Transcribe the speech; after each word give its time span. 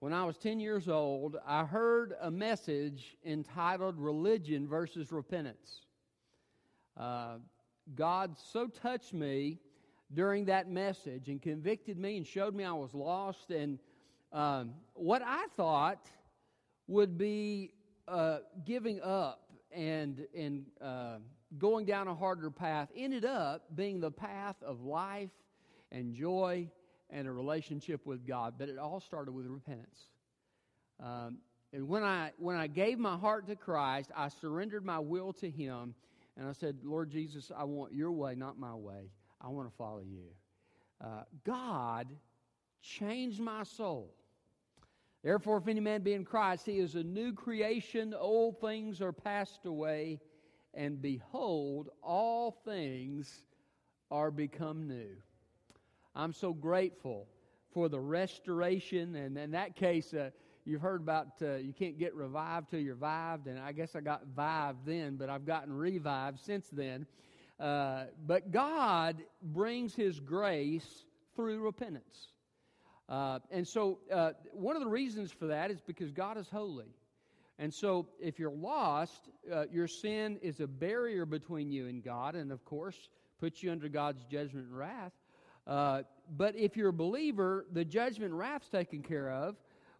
when 0.00 0.14
I 0.14 0.24
was 0.24 0.38
10 0.38 0.60
years 0.60 0.88
old, 0.88 1.36
I 1.46 1.64
heard 1.64 2.14
a 2.22 2.30
message 2.30 3.18
entitled 3.24 3.98
Religion 3.98 4.66
versus 4.66 5.12
Repentance. 5.12 5.82
Uh, 6.96 7.34
God 7.94 8.34
so 8.38 8.66
touched 8.66 9.12
me 9.12 9.58
during 10.14 10.46
that 10.46 10.70
message 10.70 11.28
and 11.28 11.40
convicted 11.40 11.98
me 11.98 12.16
and 12.16 12.26
showed 12.26 12.54
me 12.54 12.64
I 12.64 12.72
was 12.72 12.94
lost. 12.94 13.50
And 13.50 13.78
um, 14.32 14.72
what 14.94 15.20
I 15.22 15.44
thought 15.54 16.06
would 16.86 17.18
be 17.18 17.74
uh, 18.08 18.38
giving 18.64 19.02
up 19.02 19.50
and, 19.70 20.26
and 20.34 20.64
uh, 20.80 21.16
going 21.58 21.84
down 21.84 22.08
a 22.08 22.14
harder 22.14 22.50
path 22.50 22.88
ended 22.96 23.26
up 23.26 23.64
being 23.76 24.00
the 24.00 24.10
path 24.10 24.56
of 24.62 24.80
life 24.80 25.30
and 25.92 26.14
joy 26.14 26.70
and 27.12 27.26
a 27.26 27.32
relationship 27.32 28.06
with 28.06 28.26
God. 28.26 28.54
But 28.58 28.68
it 28.68 28.78
all 28.78 29.00
started 29.00 29.32
with 29.32 29.46
repentance. 29.46 29.98
Um, 31.02 31.38
and 31.72 31.88
when 31.88 32.02
I, 32.02 32.32
when 32.38 32.56
I 32.56 32.66
gave 32.66 32.98
my 32.98 33.16
heart 33.16 33.46
to 33.46 33.56
Christ, 33.56 34.10
I 34.16 34.28
surrendered 34.28 34.84
my 34.84 34.98
will 34.98 35.32
to 35.34 35.48
Him, 35.48 35.94
and 36.36 36.48
I 36.48 36.52
said, 36.52 36.78
Lord 36.82 37.10
Jesus, 37.10 37.52
I 37.56 37.64
want 37.64 37.92
your 37.92 38.12
way, 38.12 38.34
not 38.34 38.58
my 38.58 38.74
way. 38.74 39.10
I 39.40 39.48
want 39.48 39.70
to 39.70 39.76
follow 39.76 40.00
you. 40.00 40.26
Uh, 41.02 41.22
God 41.44 42.08
changed 42.82 43.40
my 43.40 43.62
soul. 43.62 44.12
Therefore, 45.22 45.58
if 45.58 45.68
any 45.68 45.80
man 45.80 46.02
be 46.02 46.14
in 46.14 46.24
Christ, 46.24 46.66
he 46.66 46.78
is 46.78 46.94
a 46.94 47.02
new 47.02 47.32
creation. 47.32 48.14
Old 48.18 48.60
things 48.60 49.00
are 49.00 49.12
passed 49.12 49.66
away, 49.66 50.18
and 50.74 51.00
behold, 51.00 51.90
all 52.02 52.50
things 52.64 53.44
are 54.10 54.30
become 54.30 54.88
new. 54.88 55.10
I'm 56.14 56.32
so 56.32 56.52
grateful 56.52 57.28
for 57.72 57.88
the 57.88 58.00
restoration, 58.00 59.14
and 59.14 59.38
in 59.38 59.52
that 59.52 59.76
case, 59.76 60.12
uh, 60.12 60.30
you've 60.64 60.80
heard 60.80 61.00
about 61.00 61.28
uh, 61.40 61.56
you 61.56 61.72
can't 61.72 61.98
get 61.98 62.14
revived 62.14 62.70
till 62.70 62.80
you're 62.80 62.96
vived, 62.96 63.46
and 63.46 63.58
I 63.58 63.72
guess 63.72 63.94
I 63.94 64.00
got 64.00 64.26
vived 64.36 64.84
then, 64.84 65.16
but 65.16 65.30
I've 65.30 65.46
gotten 65.46 65.72
revived 65.72 66.40
since 66.40 66.68
then. 66.72 67.06
Uh, 67.60 68.04
but 68.26 68.50
God 68.50 69.22
brings 69.42 69.94
His 69.94 70.18
grace 70.18 71.04
through 71.36 71.60
repentance. 71.60 72.28
Uh, 73.08 73.38
and 73.50 73.66
so, 73.66 73.98
uh, 74.12 74.32
one 74.52 74.76
of 74.76 74.82
the 74.82 74.88
reasons 74.88 75.30
for 75.30 75.46
that 75.48 75.70
is 75.70 75.80
because 75.80 76.10
God 76.10 76.38
is 76.38 76.48
holy. 76.48 76.94
And 77.58 77.72
so, 77.72 78.08
if 78.18 78.38
you're 78.38 78.50
lost, 78.50 79.28
uh, 79.52 79.64
your 79.70 79.86
sin 79.86 80.38
is 80.42 80.60
a 80.60 80.66
barrier 80.66 81.26
between 81.26 81.70
you 81.70 81.86
and 81.86 82.02
God, 82.02 82.34
and 82.34 82.50
of 82.50 82.64
course, 82.64 82.96
puts 83.38 83.62
you 83.62 83.70
under 83.70 83.88
God's 83.88 84.24
judgment 84.24 84.68
and 84.68 84.76
wrath. 84.76 85.12
Uh, 85.66 86.02
but 86.36 86.56
if 86.56 86.76
you're 86.76 86.88
a 86.88 86.92
believer, 86.92 87.66
the 87.72 87.84
judgment 87.84 88.32
wrath's 88.32 88.68
taken 88.68 89.02
care 89.02 89.30
of, 89.30 89.56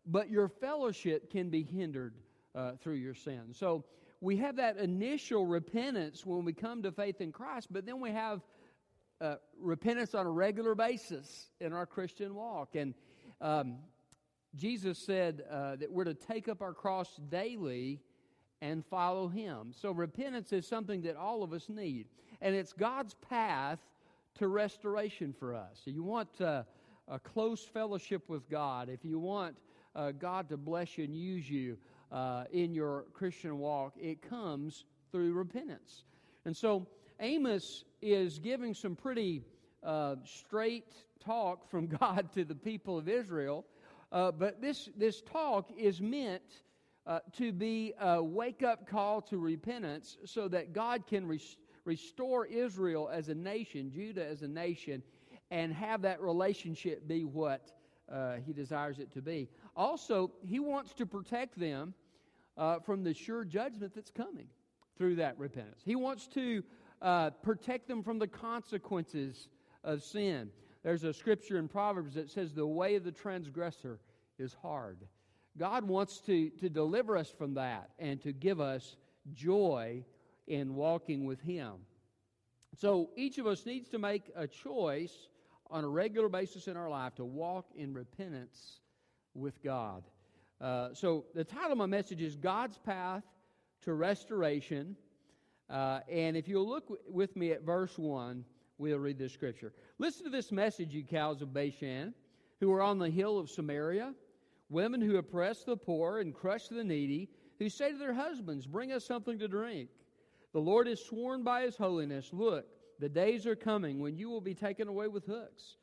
but 0.07 0.31
your 0.31 0.49
fellowship 0.49 1.31
can 1.31 1.51
be 1.51 1.63
hindered 1.63 2.15
uh, 2.55 2.73
through 2.81 2.95
your 2.95 3.15
sin. 3.15 3.53
So, 3.53 3.85
we 4.23 4.37
have 4.37 4.57
that 4.57 4.77
initial 4.77 5.47
repentance 5.47 6.27
when 6.27 6.45
we 6.45 6.53
come 6.53 6.83
to 6.83 6.93
faith 6.93 7.23
in 7.23 7.33
Christ, 7.33 7.69
but 7.71 7.87
then 7.87 8.01
we 8.01 8.11
have 8.11 8.43
uh, 9.21 9.37
repentance 9.59 10.15
on 10.15 10.27
a 10.27 10.31
regular 10.31 10.75
basis 10.75 11.51
in 11.61 11.73
our 11.73 11.87
Christian 11.87 12.35
walk. 12.35 12.75
And 12.75 12.95
um, 13.41 13.79
Jesus 14.55 14.99
said 14.99 15.45
uh, 15.51 15.77
that 15.77 15.91
we're 15.91 16.05
to 16.05 16.15
take 16.15 16.49
up 16.49 16.61
our 16.61 16.75
cross 16.75 17.19
daily 17.31 18.01
and 18.61 18.85
follow 18.87 19.29
Him. 19.29 19.73
So 19.75 19.91
repentance 19.93 20.53
is 20.53 20.67
something 20.67 21.03
that 21.03 21.17
all 21.17 21.43
of 21.43 21.53
us 21.53 21.69
need. 21.69 22.07
And 22.43 22.55
it's 22.55 22.73
God's 22.73 23.15
path 23.15 23.79
to 24.37 24.49
restoration 24.49 25.33
for 25.33 25.55
us. 25.55 25.83
You 25.85 26.03
want 26.03 26.41
uh, 26.41 26.63
a 27.09 27.19
close 27.19 27.65
fellowship 27.65 28.29
with 28.29 28.49
God, 28.49 28.89
if 28.89 29.05
you 29.05 29.19
want 29.19 29.57
uh, 29.95 30.13
God 30.13 30.49
to 30.51 30.57
bless 30.57 30.97
you 30.97 31.05
and 31.05 31.15
use 31.15 31.49
you 31.49 31.77
uh, 32.13 32.45
in 32.53 32.73
your 32.73 33.07
Christian 33.13 33.59
walk, 33.59 33.95
it 33.97 34.23
comes 34.29 34.85
through 35.11 35.33
repentance. 35.35 36.05
And 36.45 36.57
so 36.57 36.87
Amos 37.19 37.85
is 38.01 38.39
giving 38.39 38.75
some 38.75 38.97
pretty 38.97 39.43
uh, 39.83 40.17
straight 40.25 40.93
talk 41.25 41.69
from 41.71 41.87
God 42.01 42.33
to 42.35 42.45
the 42.45 42.55
people 42.55 42.99
of 42.99 43.09
Israel, 43.09 43.65
uh, 44.13 44.33
but 44.33 44.61
this, 44.61 44.89
this 44.97 45.21
talk 45.21 45.71
is 45.77 46.01
meant 46.01 46.43
uh, 47.07 47.21
to 47.37 47.53
be 47.53 47.93
a 48.01 48.23
wake 48.23 48.63
up 48.63 48.89
call 48.89 49.21
to 49.23 49.39
repentance 49.39 50.17
so 50.25 50.49
that 50.49 50.73
God 50.73 51.07
can 51.07 51.27
res- 51.27 51.57
restore 51.85 52.47
Israel 52.47 53.11
as 53.13 53.29
a 53.29 53.35
nation, 53.35 53.91
Judah 53.91 54.27
as 54.27 54.43
a 54.43 54.49
nation, 54.49 55.03
and 55.51 55.73
have 55.73 56.03
that 56.03 56.21
relationship 56.21 57.07
be 57.09 57.25
what 57.25 57.73
uh, 58.11 58.37
He 58.45 58.53
desires 58.53 58.99
it 58.99 59.13
to 59.13 59.23
be. 59.23 59.49
Also, 59.77 60.31
He 60.47 60.59
wants 60.59 60.95
to 60.95 61.07
protect 61.07 61.59
them 61.59 61.95
uh, 62.57 62.79
from 62.81 63.03
the 63.05 63.15
sure 63.15 63.45
judgment 63.45 63.95
that's 63.95 64.11
coming 64.11 64.47
through 64.97 65.17
that 65.17 65.39
repentance. 65.39 65.81
He 65.85 65.97
wants 65.97 66.27
to 66.29 66.63
uh, 67.01 67.31
protect 67.31 67.89
them 67.89 68.03
from 68.03 68.19
the 68.19 68.29
consequences 68.29 69.49
of 69.83 70.03
sin. 70.03 70.51
There's 70.83 71.05
a 71.05 71.13
scripture 71.13 71.59
in 71.59 71.69
Proverbs 71.69 72.15
that 72.15 72.31
says, 72.31 72.53
The 72.53 72.67
way 72.67 72.97
of 72.97 73.05
the 73.05 73.13
transgressor 73.13 73.99
is 74.39 74.55
hard. 74.63 74.99
God 75.59 75.85
wants 75.87 76.21
to, 76.21 76.51
to 76.51 76.69
deliver 76.69 77.17
us 77.17 77.31
from 77.31 77.55
that 77.55 77.91
and 77.99 78.21
to 78.23 78.33
give 78.33 78.61
us 78.61 78.97
joy 79.33 80.05
in 80.51 80.75
walking 80.75 81.25
with 81.25 81.41
Him. 81.41 81.75
So 82.77 83.11
each 83.17 83.39
of 83.39 83.47
us 83.47 83.65
needs 83.65 83.89
to 83.91 83.99
make 83.99 84.31
a 84.35 84.47
choice 84.47 85.29
on 85.71 85.85
a 85.85 85.89
regular 85.89 86.29
basis 86.29 86.67
in 86.67 86.77
our 86.77 86.91
life 86.91 87.15
to 87.15 87.25
walk 87.25 87.67
in 87.77 87.95
repentance 87.95 88.81
with 89.35 89.63
God. 89.63 90.03
Uh, 90.61 90.89
so 90.93 91.25
the 91.35 91.45
title 91.45 91.73
of 91.73 91.79
my 91.79 91.87
message 91.87 92.21
is 92.21 92.35
God's 92.35 92.79
Path 92.79 93.23
to 93.83 93.95
Restoration. 93.95 94.97
Uh, 95.71 96.01
and 96.11 96.37
if 96.37 96.49
you'll 96.49 96.69
look 96.69 96.89
w- 96.89 97.01
with 97.09 97.37
me 97.37 97.53
at 97.53 97.63
verse 97.63 97.97
1, 97.97 98.45
we'll 98.77 98.99
read 98.99 99.19
this 99.19 99.33
scripture. 99.33 99.73
Listen 99.99 100.25
to 100.25 100.31
this 100.31 100.51
message, 100.51 100.93
you 100.93 101.05
cows 101.05 101.43
of 101.43 101.55
Bashan, 101.55 102.13
who 102.59 102.73
are 102.73 102.83
on 102.83 102.99
the 102.99 103.09
hill 103.09 103.39
of 103.39 103.49
Samaria, 103.49 104.13
women 104.69 105.01
who 105.01 105.17
oppress 105.17 105.63
the 105.63 105.77
poor 105.77 106.19
and 106.19 106.35
crush 106.35 106.67
the 106.67 106.83
needy, 106.83 107.31
who 107.61 107.69
say 107.69 107.93
to 107.93 107.99
their 107.99 108.15
husbands, 108.15 108.67
Bring 108.67 108.91
us 108.91 109.05
something 109.05 109.39
to 109.39 109.47
drink. 109.47 109.91
The 110.53 110.61
Lord 110.61 110.87
has 110.87 111.05
sworn 111.05 111.43
by 111.43 111.63
his 111.63 111.77
holiness, 111.77 112.31
Look, 112.33 112.67
the 112.99 113.09
days 113.09 113.47
are 113.47 113.57
coming 113.57 114.01
when 114.01 114.17
you 114.17 114.29
will 114.29 114.41
be 114.41 114.55
taken 114.55 114.89
away 114.89 115.09
with 115.09 115.25
hooks. 115.25 115.77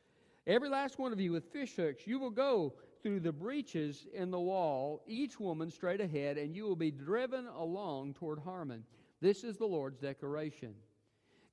Every 0.46 0.70
last 0.70 1.00
one 1.00 1.12
of 1.12 1.20
you 1.20 1.32
with 1.32 1.52
fish 1.52 1.76
hooks, 1.76 2.06
you 2.06 2.20
will 2.20 2.30
go 2.30 2.74
through 3.02 3.20
the 3.22 3.32
breaches 3.32 4.06
in 4.14 4.32
the 4.32 4.40
wall, 4.40 5.04
each 5.08 5.40
woman 5.40 5.72
straight 5.72 6.02
ahead, 6.02 6.38
and 6.38 6.56
you 6.56 6.64
will 6.64 6.76
be 6.76 6.92
driven 6.92 7.48
along 7.48 8.14
toward 8.14 8.40
Harmon. 8.40 8.84
This 9.20 9.44
is 9.44 9.58
the 9.58 9.66
Lord's 9.66 10.00
declaration. 10.00 10.74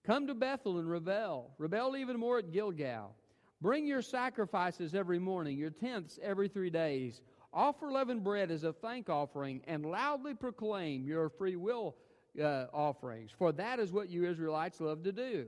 Come 0.04 0.26
to 0.26 0.34
Bethel 0.34 0.78
and 0.78 0.90
rebel. 0.90 1.54
Rebel 1.58 1.96
even 1.96 2.18
more 2.18 2.38
at 2.38 2.52
Gilgal. 2.52 3.14
Bring 3.60 3.86
your 3.86 4.02
sacrifices 4.02 4.94
every 4.94 5.18
morning, 5.18 5.56
your 5.56 5.70
tenths 5.70 6.18
every 6.22 6.48
three 6.48 6.70
days. 6.70 7.22
Offer 7.52 7.90
leavened 7.90 8.22
bread 8.22 8.50
as 8.50 8.64
a 8.64 8.72
thank 8.72 9.08
offering, 9.08 9.62
and 9.66 9.86
loudly 9.86 10.34
proclaim 10.34 11.06
your 11.06 11.30
free 11.30 11.56
will 11.56 11.96
uh, 12.40 12.66
offerings, 12.72 13.30
for 13.36 13.52
that 13.52 13.78
is 13.78 13.92
what 13.92 14.08
you 14.08 14.26
Israelites 14.26 14.80
love 14.80 15.02
to 15.04 15.12
do. 15.12 15.46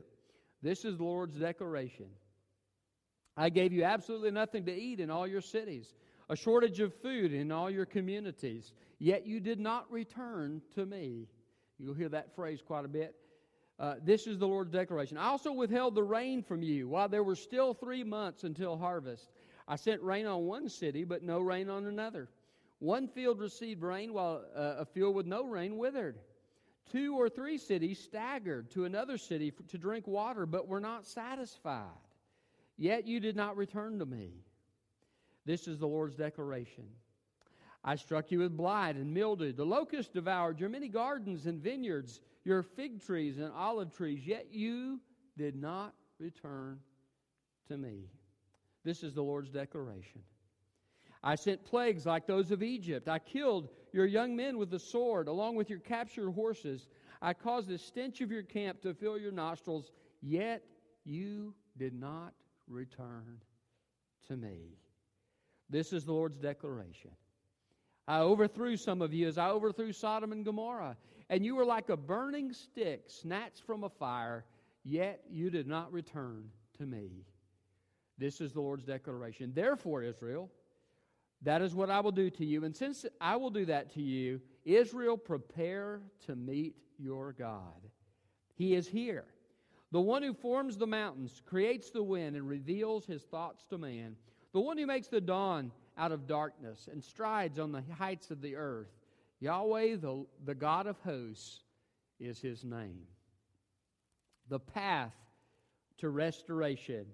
This 0.62 0.84
is 0.84 0.96
the 0.96 1.04
Lord's 1.04 1.36
declaration. 1.36 2.06
I 3.36 3.50
gave 3.50 3.72
you 3.72 3.84
absolutely 3.84 4.30
nothing 4.30 4.64
to 4.66 4.74
eat 4.74 5.00
in 5.00 5.10
all 5.10 5.26
your 5.26 5.42
cities, 5.42 5.94
a 6.30 6.36
shortage 6.36 6.80
of 6.80 6.94
food 6.94 7.32
in 7.32 7.52
all 7.52 7.70
your 7.70 7.84
communities, 7.84 8.72
yet 8.98 9.26
you 9.26 9.40
did 9.40 9.60
not 9.60 9.90
return 9.92 10.62
to 10.74 10.86
me. 10.86 11.28
You'll 11.78 11.94
hear 11.94 12.08
that 12.08 12.34
phrase 12.34 12.62
quite 12.66 12.84
a 12.84 12.88
bit. 12.88 13.14
Uh, 13.78 13.96
this 14.02 14.26
is 14.26 14.38
the 14.38 14.46
Lord's 14.46 14.72
declaration. 14.72 15.18
I 15.18 15.26
also 15.26 15.52
withheld 15.52 15.94
the 15.94 16.02
rain 16.02 16.42
from 16.42 16.62
you 16.62 16.88
while 16.88 17.08
there 17.08 17.22
were 17.22 17.36
still 17.36 17.74
three 17.74 18.02
months 18.02 18.44
until 18.44 18.78
harvest. 18.78 19.28
I 19.68 19.76
sent 19.76 20.00
rain 20.02 20.24
on 20.24 20.46
one 20.46 20.68
city, 20.70 21.04
but 21.04 21.22
no 21.22 21.40
rain 21.40 21.68
on 21.68 21.84
another. 21.86 22.30
One 22.78 23.06
field 23.06 23.38
received 23.38 23.82
rain 23.82 24.14
while 24.14 24.44
uh, 24.56 24.76
a 24.78 24.84
field 24.86 25.14
with 25.14 25.26
no 25.26 25.44
rain 25.44 25.76
withered. 25.76 26.18
Two 26.90 27.16
or 27.16 27.28
three 27.28 27.58
cities 27.58 27.98
staggered 27.98 28.70
to 28.70 28.84
another 28.84 29.18
city 29.18 29.52
to 29.68 29.78
drink 29.78 30.06
water, 30.06 30.46
but 30.46 30.68
were 30.68 30.80
not 30.80 31.06
satisfied. 31.06 31.84
Yet 32.78 33.06
you 33.06 33.20
did 33.20 33.36
not 33.36 33.56
return 33.56 33.98
to 33.98 34.06
me. 34.06 34.44
This 35.44 35.66
is 35.66 35.78
the 35.78 35.86
Lord's 35.86 36.16
declaration. 36.16 36.84
I 37.82 37.94
struck 37.96 38.30
you 38.32 38.40
with 38.40 38.56
blight 38.56 38.96
and 38.96 39.14
mildew. 39.14 39.52
The 39.52 39.64
locust 39.64 40.12
devoured 40.12 40.58
your 40.58 40.68
many 40.68 40.88
gardens 40.88 41.46
and 41.46 41.62
vineyards, 41.62 42.20
your 42.44 42.62
fig 42.62 43.00
trees 43.00 43.38
and 43.38 43.52
olive 43.52 43.92
trees, 43.92 44.26
yet 44.26 44.48
you 44.50 45.00
did 45.38 45.54
not 45.54 45.94
return 46.18 46.80
to 47.68 47.76
me. 47.76 48.10
This 48.84 49.02
is 49.02 49.14
the 49.14 49.22
Lord's 49.22 49.50
declaration. 49.50 50.22
I 51.26 51.34
sent 51.34 51.64
plagues 51.64 52.06
like 52.06 52.28
those 52.28 52.52
of 52.52 52.62
Egypt. 52.62 53.08
I 53.08 53.18
killed 53.18 53.68
your 53.92 54.06
young 54.06 54.36
men 54.36 54.58
with 54.58 54.70
the 54.70 54.78
sword, 54.78 55.26
along 55.26 55.56
with 55.56 55.68
your 55.68 55.80
captured 55.80 56.30
horses. 56.30 56.86
I 57.20 57.34
caused 57.34 57.66
the 57.66 57.78
stench 57.78 58.20
of 58.20 58.30
your 58.30 58.44
camp 58.44 58.80
to 58.82 58.94
fill 58.94 59.18
your 59.18 59.32
nostrils, 59.32 59.90
yet 60.22 60.62
you 61.04 61.52
did 61.76 61.94
not 61.94 62.32
return 62.68 63.42
to 64.28 64.36
me. 64.36 64.76
This 65.68 65.92
is 65.92 66.04
the 66.04 66.12
Lord's 66.12 66.38
declaration. 66.38 67.10
I 68.06 68.20
overthrew 68.20 68.76
some 68.76 69.02
of 69.02 69.12
you 69.12 69.26
as 69.26 69.36
I 69.36 69.48
overthrew 69.48 69.92
Sodom 69.92 70.30
and 70.30 70.44
Gomorrah, 70.44 70.96
and 71.28 71.44
you 71.44 71.56
were 71.56 71.66
like 71.66 71.88
a 71.88 71.96
burning 71.96 72.52
stick 72.52 73.06
snatched 73.08 73.64
from 73.66 73.82
a 73.82 73.90
fire, 73.90 74.44
yet 74.84 75.24
you 75.28 75.50
did 75.50 75.66
not 75.66 75.92
return 75.92 76.50
to 76.78 76.86
me. 76.86 77.24
This 78.16 78.40
is 78.40 78.52
the 78.52 78.60
Lord's 78.60 78.84
declaration. 78.84 79.50
Therefore, 79.52 80.04
Israel, 80.04 80.52
that 81.42 81.62
is 81.62 81.74
what 81.74 81.90
I 81.90 82.00
will 82.00 82.12
do 82.12 82.30
to 82.30 82.44
you. 82.44 82.64
And 82.64 82.74
since 82.74 83.06
I 83.20 83.36
will 83.36 83.50
do 83.50 83.66
that 83.66 83.92
to 83.94 84.02
you, 84.02 84.40
Israel, 84.64 85.16
prepare 85.16 86.00
to 86.26 86.34
meet 86.34 86.76
your 86.98 87.32
God. 87.32 87.88
He 88.54 88.74
is 88.74 88.88
here. 88.88 89.24
The 89.92 90.00
one 90.00 90.22
who 90.22 90.34
forms 90.34 90.76
the 90.76 90.86
mountains, 90.86 91.42
creates 91.46 91.90
the 91.90 92.02
wind, 92.02 92.36
and 92.36 92.48
reveals 92.48 93.06
his 93.06 93.22
thoughts 93.22 93.64
to 93.70 93.78
man. 93.78 94.16
The 94.52 94.60
one 94.60 94.78
who 94.78 94.86
makes 94.86 95.08
the 95.08 95.20
dawn 95.20 95.70
out 95.96 96.12
of 96.12 96.26
darkness 96.26 96.88
and 96.90 97.02
strides 97.02 97.58
on 97.58 97.72
the 97.72 97.82
heights 97.96 98.30
of 98.30 98.40
the 98.40 98.56
earth. 98.56 98.88
Yahweh, 99.40 99.96
the, 99.96 100.26
the 100.44 100.54
God 100.54 100.86
of 100.86 100.98
hosts, 101.00 101.60
is 102.18 102.40
his 102.40 102.64
name. 102.64 103.02
The 104.48 104.58
path 104.58 105.14
to 105.98 106.08
restoration. 106.08 107.06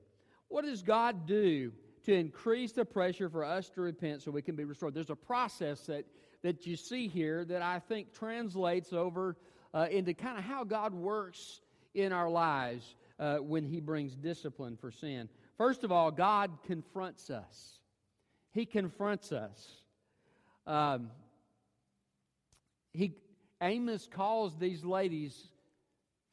What 0.49 0.65
does 0.65 0.83
God 0.83 1.27
do 1.27 1.73
to 2.05 2.15
increase 2.15 2.73
the 2.73 2.85
pressure 2.85 3.29
for 3.29 3.45
us 3.45 3.69
to 3.71 3.81
repent 3.81 4.23
so 4.23 4.31
we 4.31 4.43
can 4.43 4.57
be 4.57 4.65
restored? 4.65 4.95
There's 4.95 5.11
a 5.11 5.17
process 5.17 5.87
that, 5.87 6.05
that 6.43 6.67
you 6.67 6.77
see 6.77 7.09
here 7.09 7.45
that 7.45 7.63
I 7.63 7.79
think 7.79 8.13
translates 8.13 8.93
over 8.93 9.37
uh, 9.75 9.87
into 9.91 10.15
kind 10.15 10.39
of 10.39 10.45
how 10.45 10.65
God 10.65 10.95
works 10.95 11.61
in 11.95 12.13
our 12.13 12.29
lives 12.29 12.95
uh, 13.19 13.37
when 13.37 13.65
He 13.65 13.81
brings 13.81 14.15
discipline 14.15 14.77
for 14.81 14.91
sin. 14.91 15.29
First 15.57 15.85
of 15.85 15.93
all, 15.93 16.11
God 16.11 16.51
confronts 16.67 17.31
us. 17.31 17.79
He 18.53 18.67
confronts 18.67 19.33
us. 19.33 19.69
Um, 20.67 21.11
he, 22.93 23.15
Amos 23.61 24.09
calls 24.13 24.57
these 24.59 24.85
ladies 24.85 25.37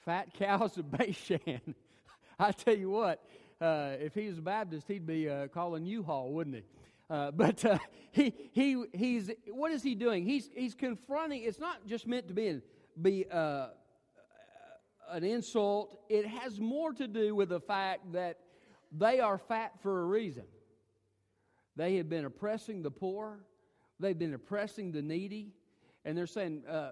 fat 0.06 0.34
cows 0.34 0.78
of 0.78 0.92
Bashan. 0.92 1.76
I 2.40 2.52
tell 2.52 2.76
you 2.76 2.90
what, 2.90 3.24
uh, 3.62 3.92
if 4.00 4.14
he 4.14 4.28
was 4.28 4.38
a 4.38 4.42
Baptist, 4.42 4.88
he'd 4.88 5.06
be 5.06 5.30
uh, 5.30 5.48
calling 5.48 5.86
U-Haul, 5.86 6.32
wouldn't 6.32 6.56
he? 6.58 6.64
Uh, 7.10 7.32
but 7.32 7.64
uh, 7.66 7.78
he, 8.12 8.34
he, 8.52 8.84
he's, 8.94 9.32
what 9.52 9.72
is 9.72 9.84
he 9.84 9.96
doing? 9.96 10.26
He's, 10.26 10.50
he's 10.56 10.76
confronting, 10.76 11.44
it's 11.44 11.60
not 11.60 11.86
just 11.88 12.08
meant 12.08 12.28
to 12.28 12.34
be, 12.34 12.62
be 13.02 13.26
uh, 13.32 13.68
an 15.10 15.24
insult. 15.24 16.00
It 16.10 16.26
has 16.26 16.60
more 16.60 16.94
to 16.94 17.08
do 17.08 17.36
with 17.36 17.50
the 17.50 17.60
fact 17.60 18.14
that 18.14 18.38
they 18.92 19.20
are 19.20 19.38
fat 19.38 19.74
for 19.82 20.02
a 20.02 20.06
reason. 20.06 20.46
They 21.76 21.96
have 21.96 22.10
been 22.10 22.26
oppressing 22.26 22.82
the 22.82 22.92
poor, 22.92 23.40
they've 24.00 24.18
been 24.18 24.34
oppressing 24.34 24.92
the 24.92 25.02
needy, 25.02 25.54
and 26.06 26.18
they're 26.18 26.28
saying, 26.28 26.64
uh, 26.68 26.92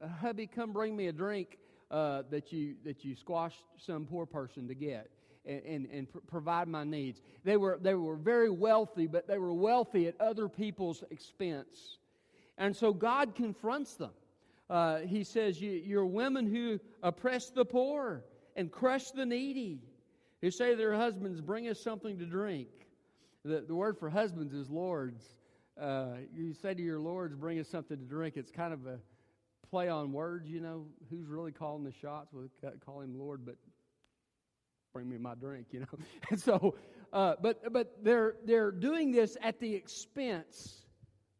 uh, 0.00 0.08
"Hubby, 0.20 0.46
come 0.46 0.72
bring 0.72 0.96
me 0.96 1.08
a 1.08 1.12
drink 1.12 1.58
uh, 1.90 2.22
that 2.30 2.52
you 2.52 2.76
that 2.84 3.04
you 3.04 3.14
squashed 3.14 3.64
some 3.76 4.06
poor 4.06 4.26
person 4.26 4.66
to 4.68 4.74
get." 4.74 5.10
And, 5.46 5.62
and, 5.64 5.86
and 5.92 6.10
pr- 6.10 6.18
provide 6.26 6.68
my 6.68 6.84
needs. 6.84 7.20
They 7.44 7.58
were, 7.58 7.78
they 7.80 7.94
were 7.94 8.16
very 8.16 8.48
wealthy, 8.48 9.06
but 9.06 9.28
they 9.28 9.36
were 9.36 9.52
wealthy 9.52 10.08
at 10.08 10.18
other 10.20 10.48
people's 10.48 11.04
expense. 11.10 11.98
And 12.56 12.74
so 12.74 12.94
God 12.94 13.34
confronts 13.34 13.94
them. 13.94 14.12
Uh, 14.70 15.00
he 15.00 15.22
says, 15.24 15.60
You're 15.60 16.06
women 16.06 16.46
who 16.46 16.80
oppress 17.02 17.50
the 17.50 17.64
poor 17.64 18.24
and 18.56 18.70
crush 18.70 19.10
the 19.10 19.26
needy, 19.26 19.80
who 20.40 20.50
say 20.50 20.70
to 20.70 20.76
their 20.76 20.94
husbands, 20.94 21.40
Bring 21.40 21.68
us 21.68 21.78
something 21.78 22.18
to 22.18 22.24
drink. 22.24 22.68
The, 23.44 23.60
the 23.60 23.74
word 23.74 23.98
for 23.98 24.08
husbands 24.08 24.54
is 24.54 24.70
lords. 24.70 25.22
Uh, 25.80 26.16
you 26.34 26.54
say 26.54 26.72
to 26.72 26.82
your 26.82 27.00
lords, 27.00 27.34
bring 27.34 27.58
us 27.58 27.68
something 27.68 27.98
to 27.98 28.04
drink. 28.04 28.36
It's 28.36 28.50
kind 28.50 28.72
of 28.72 28.86
a 28.86 28.98
play 29.70 29.88
on 29.88 30.12
words, 30.12 30.48
you 30.48 30.60
know. 30.60 30.86
Who's 31.10 31.26
really 31.26 31.52
calling 31.52 31.84
the 31.84 31.92
shots? 31.92 32.32
We 32.32 32.48
call 32.86 33.00
him 33.00 33.18
Lord, 33.18 33.44
but 33.44 33.56
bring 34.94 35.10
me 35.10 35.18
my 35.18 35.34
drink, 35.34 35.66
you 35.72 35.80
know. 35.80 35.98
and 36.30 36.40
so, 36.40 36.76
uh, 37.12 37.34
but 37.42 37.70
but 37.72 37.98
they're 38.02 38.36
they're 38.46 38.70
doing 38.70 39.12
this 39.12 39.36
at 39.42 39.60
the 39.60 39.74
expense 39.74 40.86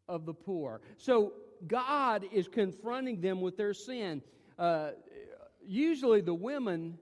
of 0.07 0.27
the 0.27 0.33
poor. 0.33 0.81
So 0.97 1.33
God 1.65 2.25
is 2.31 2.47
confronting 2.47 3.21
them 3.21 3.41
with 3.41 3.57
their 3.57 3.73
sin. 3.73 4.21
Uh, 4.59 4.91
usually, 5.65 6.21
the 6.21 6.33
women 6.33 6.99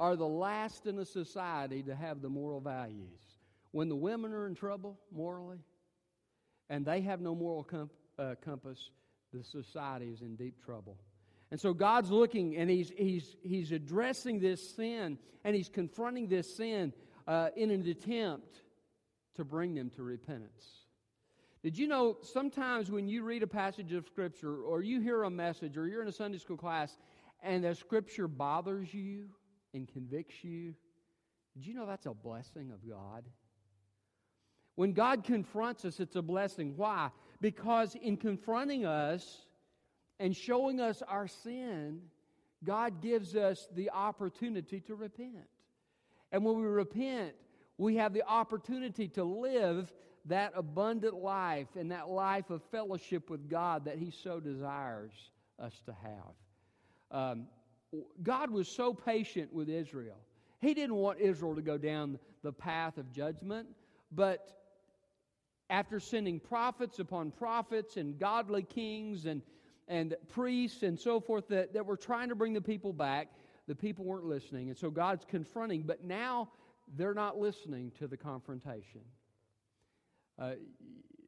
are 0.00 0.16
the 0.16 0.26
last 0.26 0.86
in 0.86 0.98
a 0.98 1.04
society 1.04 1.82
to 1.82 1.94
have 1.94 2.22
the 2.22 2.28
moral 2.28 2.60
values. 2.60 3.20
When 3.72 3.88
the 3.88 3.96
women 3.96 4.32
are 4.32 4.46
in 4.46 4.54
trouble 4.54 4.98
morally 5.12 5.58
and 6.70 6.86
they 6.86 7.00
have 7.02 7.20
no 7.20 7.34
moral 7.34 7.64
comp- 7.64 7.92
uh, 8.18 8.34
compass, 8.44 8.90
the 9.32 9.42
society 9.42 10.06
is 10.06 10.22
in 10.22 10.36
deep 10.36 10.64
trouble. 10.64 10.96
And 11.54 11.60
so 11.60 11.72
God's 11.72 12.10
looking 12.10 12.56
and 12.56 12.68
he's, 12.68 12.90
he's, 12.96 13.36
he's 13.44 13.70
addressing 13.70 14.40
this 14.40 14.74
sin 14.74 15.16
and 15.44 15.54
he's 15.54 15.68
confronting 15.68 16.26
this 16.26 16.56
sin 16.56 16.92
uh, 17.28 17.50
in 17.54 17.70
an 17.70 17.86
attempt 17.86 18.56
to 19.36 19.44
bring 19.44 19.72
them 19.76 19.88
to 19.90 20.02
repentance. 20.02 20.66
Did 21.62 21.78
you 21.78 21.86
know 21.86 22.16
sometimes 22.22 22.90
when 22.90 23.06
you 23.06 23.22
read 23.22 23.44
a 23.44 23.46
passage 23.46 23.92
of 23.92 24.04
Scripture 24.04 24.64
or 24.64 24.82
you 24.82 25.00
hear 25.00 25.22
a 25.22 25.30
message 25.30 25.76
or 25.76 25.86
you're 25.86 26.02
in 26.02 26.08
a 26.08 26.12
Sunday 26.12 26.38
school 26.38 26.56
class 26.56 26.98
and 27.40 27.62
the 27.62 27.76
Scripture 27.76 28.26
bothers 28.26 28.92
you 28.92 29.28
and 29.74 29.86
convicts 29.86 30.42
you, 30.42 30.74
did 31.54 31.64
you 31.64 31.72
know 31.72 31.86
that's 31.86 32.06
a 32.06 32.14
blessing 32.14 32.72
of 32.72 32.80
God? 32.84 33.22
When 34.74 34.92
God 34.92 35.22
confronts 35.22 35.84
us, 35.84 36.00
it's 36.00 36.16
a 36.16 36.22
blessing. 36.22 36.74
Why? 36.76 37.10
Because 37.40 37.94
in 37.94 38.16
confronting 38.16 38.84
us 38.84 39.46
and 40.18 40.36
showing 40.36 40.80
us 40.80 41.02
our 41.06 41.26
sin, 41.28 42.00
God 42.64 43.02
gives 43.02 43.36
us 43.36 43.68
the 43.74 43.90
opportunity 43.90 44.80
to 44.80 44.94
repent. 44.94 45.48
And 46.32 46.44
when 46.44 46.56
we 46.56 46.66
repent, 46.66 47.34
we 47.78 47.96
have 47.96 48.12
the 48.12 48.26
opportunity 48.26 49.08
to 49.08 49.24
live 49.24 49.92
that 50.26 50.52
abundant 50.56 51.14
life 51.14 51.68
and 51.78 51.90
that 51.90 52.08
life 52.08 52.50
of 52.50 52.62
fellowship 52.70 53.28
with 53.28 53.48
God 53.48 53.84
that 53.84 53.98
He 53.98 54.10
so 54.10 54.40
desires 54.40 55.12
us 55.58 55.80
to 55.86 55.92
have. 55.92 57.20
Um, 57.32 57.46
God 58.22 58.50
was 58.50 58.68
so 58.68 58.94
patient 58.94 59.52
with 59.52 59.68
Israel. 59.68 60.16
He 60.60 60.74
didn't 60.74 60.96
want 60.96 61.20
Israel 61.20 61.54
to 61.54 61.62
go 61.62 61.76
down 61.76 62.18
the 62.42 62.52
path 62.52 62.96
of 62.96 63.12
judgment, 63.12 63.68
but 64.10 64.50
after 65.70 66.00
sending 66.00 66.40
prophets 66.40 66.98
upon 66.98 67.30
prophets 67.30 67.96
and 67.96 68.18
godly 68.18 68.62
kings 68.62 69.26
and, 69.26 69.42
and 69.88 70.14
priests 70.28 70.82
and 70.82 70.98
so 70.98 71.20
forth 71.20 71.48
that, 71.48 71.74
that 71.74 71.84
were 71.84 71.96
trying 71.96 72.28
to 72.28 72.34
bring 72.34 72.52
the 72.52 72.60
people 72.60 72.92
back, 72.92 73.28
the 73.66 73.74
people 73.74 74.04
weren't 74.04 74.24
listening. 74.24 74.68
And 74.68 74.78
so 74.78 74.90
God's 74.90 75.24
confronting, 75.24 75.82
but 75.82 76.04
now 76.04 76.48
they're 76.96 77.14
not 77.14 77.38
listening 77.38 77.92
to 77.98 78.06
the 78.06 78.16
confrontation. 78.16 79.00
Uh, 80.38 80.52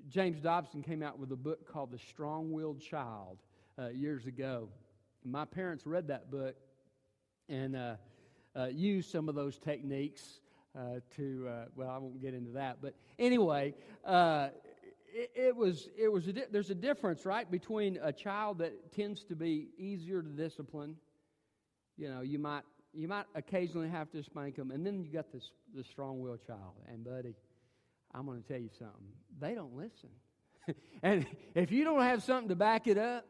James 0.09 0.41
Dobson 0.41 0.83
came 0.83 1.03
out 1.03 1.19
with 1.19 1.33
a 1.33 1.37
book 1.37 1.71
called 1.71 1.91
The 1.91 1.99
Strong 1.99 2.53
Willed 2.53 2.81
Child 2.81 3.39
uh, 3.79 3.89
years 3.89 4.27
ago. 4.27 4.69
My 5.25 5.45
parents 5.45 5.87
read 5.87 6.09
that 6.09 6.31
book 6.31 6.55
and 7.49 7.77
uh, 7.77 7.97
uh 8.57 8.67
used 8.67 9.11
some 9.11 9.29
of 9.29 9.35
those 9.35 9.59
techniques 9.59 10.41
uh, 10.77 11.01
to, 11.17 11.49
uh, 11.49 11.65
well, 11.75 11.91
I 11.91 11.99
won't 11.99 12.21
get 12.21 12.35
into 12.35 12.53
that. 12.53 12.79
But 12.83 12.95
anyway, 13.19 13.75
it, 15.17 15.31
it, 15.35 15.57
was, 15.57 15.89
it 15.97 16.13
was 16.13 16.29
a 16.29 16.33
di- 16.33 16.45
there's 16.51 16.69
a 16.69 16.75
difference, 16.75 17.25
right, 17.25 17.51
between 17.51 17.99
a 18.03 18.13
child 18.13 18.59
that 18.59 18.93
tends 18.93 19.25
to 19.25 19.35
be 19.35 19.69
easier 19.79 20.21
to 20.21 20.29
discipline. 20.29 20.97
You 21.97 22.11
know, 22.11 22.21
you 22.21 22.39
might, 22.39 22.63
you 22.93 23.09
might 23.09 23.25
occasionally 23.35 23.89
have 23.89 24.11
to 24.13 24.23
spank 24.23 24.57
them, 24.57 24.71
and 24.71 24.85
then 24.85 25.03
you 25.03 25.11
got 25.11 25.33
this, 25.33 25.51
this 25.75 25.87
strong 25.87 26.21
willed 26.21 26.47
child. 26.47 26.75
And, 26.87 27.03
buddy, 27.03 27.35
I'm 28.15 28.27
going 28.27 28.43
to 28.43 28.49
tell 28.49 28.61
you 28.61 28.69
something. 28.79 29.09
They 29.41 29.55
don't 29.55 29.75
listen. 29.75 30.11
and 31.03 31.27
if 31.55 31.73
you 31.73 31.85
don't 31.85 32.03
have 32.03 32.23
something 32.23 32.51
to 32.51 32.57
back 32.57 32.87
it 32.87 32.99
up, 32.99 33.25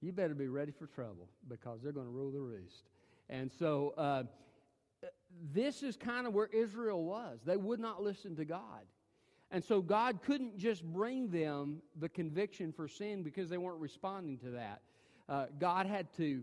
you 0.00 0.12
better 0.12 0.34
be 0.34 0.48
ready 0.48 0.72
for 0.72 0.86
trouble 0.86 1.28
because 1.48 1.80
they're 1.82 1.92
going 1.92 2.06
to 2.06 2.12
rule 2.12 2.30
the 2.30 2.40
roost. 2.40 2.84
And 3.28 3.50
so, 3.58 3.94
uh, 3.96 4.22
this 5.52 5.82
is 5.82 5.96
kind 5.96 6.28
of 6.28 6.34
where 6.34 6.48
Israel 6.52 7.02
was. 7.02 7.40
They 7.44 7.56
would 7.56 7.80
not 7.80 8.02
listen 8.02 8.36
to 8.36 8.44
God. 8.44 8.84
And 9.52 9.62
so 9.62 9.82
God 9.82 10.20
couldn't 10.24 10.56
just 10.56 10.82
bring 10.82 11.28
them 11.28 11.82
the 12.00 12.08
conviction 12.08 12.72
for 12.72 12.88
sin 12.88 13.22
because 13.22 13.50
they 13.50 13.58
weren't 13.58 13.80
responding 13.80 14.38
to 14.38 14.50
that. 14.50 14.80
Uh, 15.28 15.46
God 15.60 15.86
had 15.86 16.12
to 16.16 16.42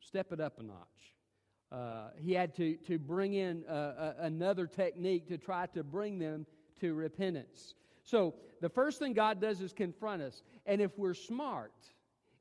step 0.00 0.32
it 0.32 0.40
up 0.40 0.58
a 0.58 0.64
notch. 0.64 1.14
Uh, 1.70 2.10
he 2.18 2.32
had 2.32 2.56
to, 2.56 2.74
to 2.78 2.98
bring 2.98 3.34
in 3.34 3.64
uh, 3.66 4.14
another 4.18 4.66
technique 4.66 5.28
to 5.28 5.38
try 5.38 5.66
to 5.66 5.84
bring 5.84 6.18
them 6.18 6.46
to 6.80 6.94
repentance. 6.94 7.74
So 8.02 8.34
the 8.60 8.68
first 8.68 8.98
thing 8.98 9.12
God 9.12 9.40
does 9.40 9.60
is 9.60 9.72
confront 9.72 10.22
us. 10.22 10.42
And 10.66 10.80
if 10.80 10.98
we're 10.98 11.14
smart, 11.14 11.74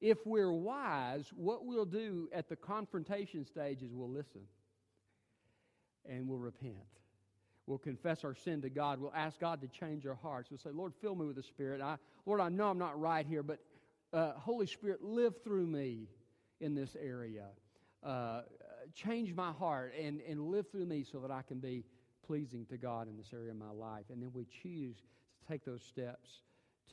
if 0.02 0.26
we're 0.26 0.52
wise, 0.52 1.32
what 1.36 1.66
we'll 1.66 1.86
do 1.86 2.28
at 2.34 2.50
the 2.50 2.56
confrontation 2.56 3.46
stage 3.46 3.84
is 3.84 3.92
we'll 3.94 4.10
listen 4.10 4.42
and 6.10 6.28
we'll 6.28 6.40
repent. 6.40 6.76
We'll 7.68 7.78
confess 7.78 8.24
our 8.24 8.34
sin 8.34 8.62
to 8.62 8.70
God. 8.70 9.00
We'll 9.00 9.14
ask 9.14 9.40
God 9.40 9.60
to 9.62 9.68
change 9.68 10.06
our 10.08 10.16
hearts. 10.16 10.50
We'll 10.50 10.58
say, 10.60 10.70
Lord, 10.72 10.94
fill 11.02 11.16
me 11.16 11.26
with 11.26 11.36
the 11.36 11.44
Spirit. 11.44 11.82
I, 11.82 11.98
Lord, 12.26 12.40
I 12.40 12.48
know 12.48 12.70
I'm 12.70 12.78
not 12.78 13.00
right 13.00 13.26
here, 13.26 13.44
but 13.44 13.60
uh, 14.14 14.32
Holy 14.38 14.66
Spirit, 14.66 15.04
live 15.04 15.34
through 15.44 15.68
me 15.68 16.08
in 16.62 16.76
this 16.76 16.96
area. 17.00 17.48
Uh, 18.02 18.44
change 18.96 19.36
my 19.36 19.52
heart 19.52 19.94
and, 20.02 20.22
and 20.22 20.48
live 20.48 20.72
through 20.72 20.86
me 20.86 21.04
so 21.04 21.20
that 21.20 21.30
I 21.30 21.42
can 21.42 21.60
be 21.60 21.84
pleasing 22.26 22.66
to 22.68 22.78
God 22.78 23.10
in 23.10 23.18
this 23.18 23.34
area 23.34 23.52
of 23.52 23.58
my 23.58 23.72
life. 23.72 24.06
And 24.10 24.22
then 24.22 24.32
we 24.34 24.46
choose 24.64 24.96
to 24.96 25.52
take 25.52 25.66
those 25.66 25.84
steps 25.84 26.30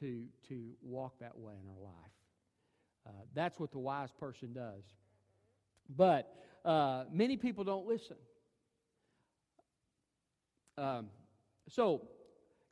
to, 0.00 0.24
to 0.48 0.70
walk 0.82 1.20
that 1.20 1.38
way 1.38 1.52
in 1.62 1.68
our 1.68 1.82
life. 1.82 2.12
Uh, 3.06 3.10
that's 3.32 3.60
what 3.60 3.70
the 3.70 3.78
wise 3.78 4.10
person 4.18 4.52
does. 4.52 4.82
But 5.96 6.34
uh, 6.64 7.04
many 7.12 7.36
people 7.36 7.62
don't 7.62 7.86
listen. 7.86 8.16
Um, 10.76 11.08
so, 11.68 12.08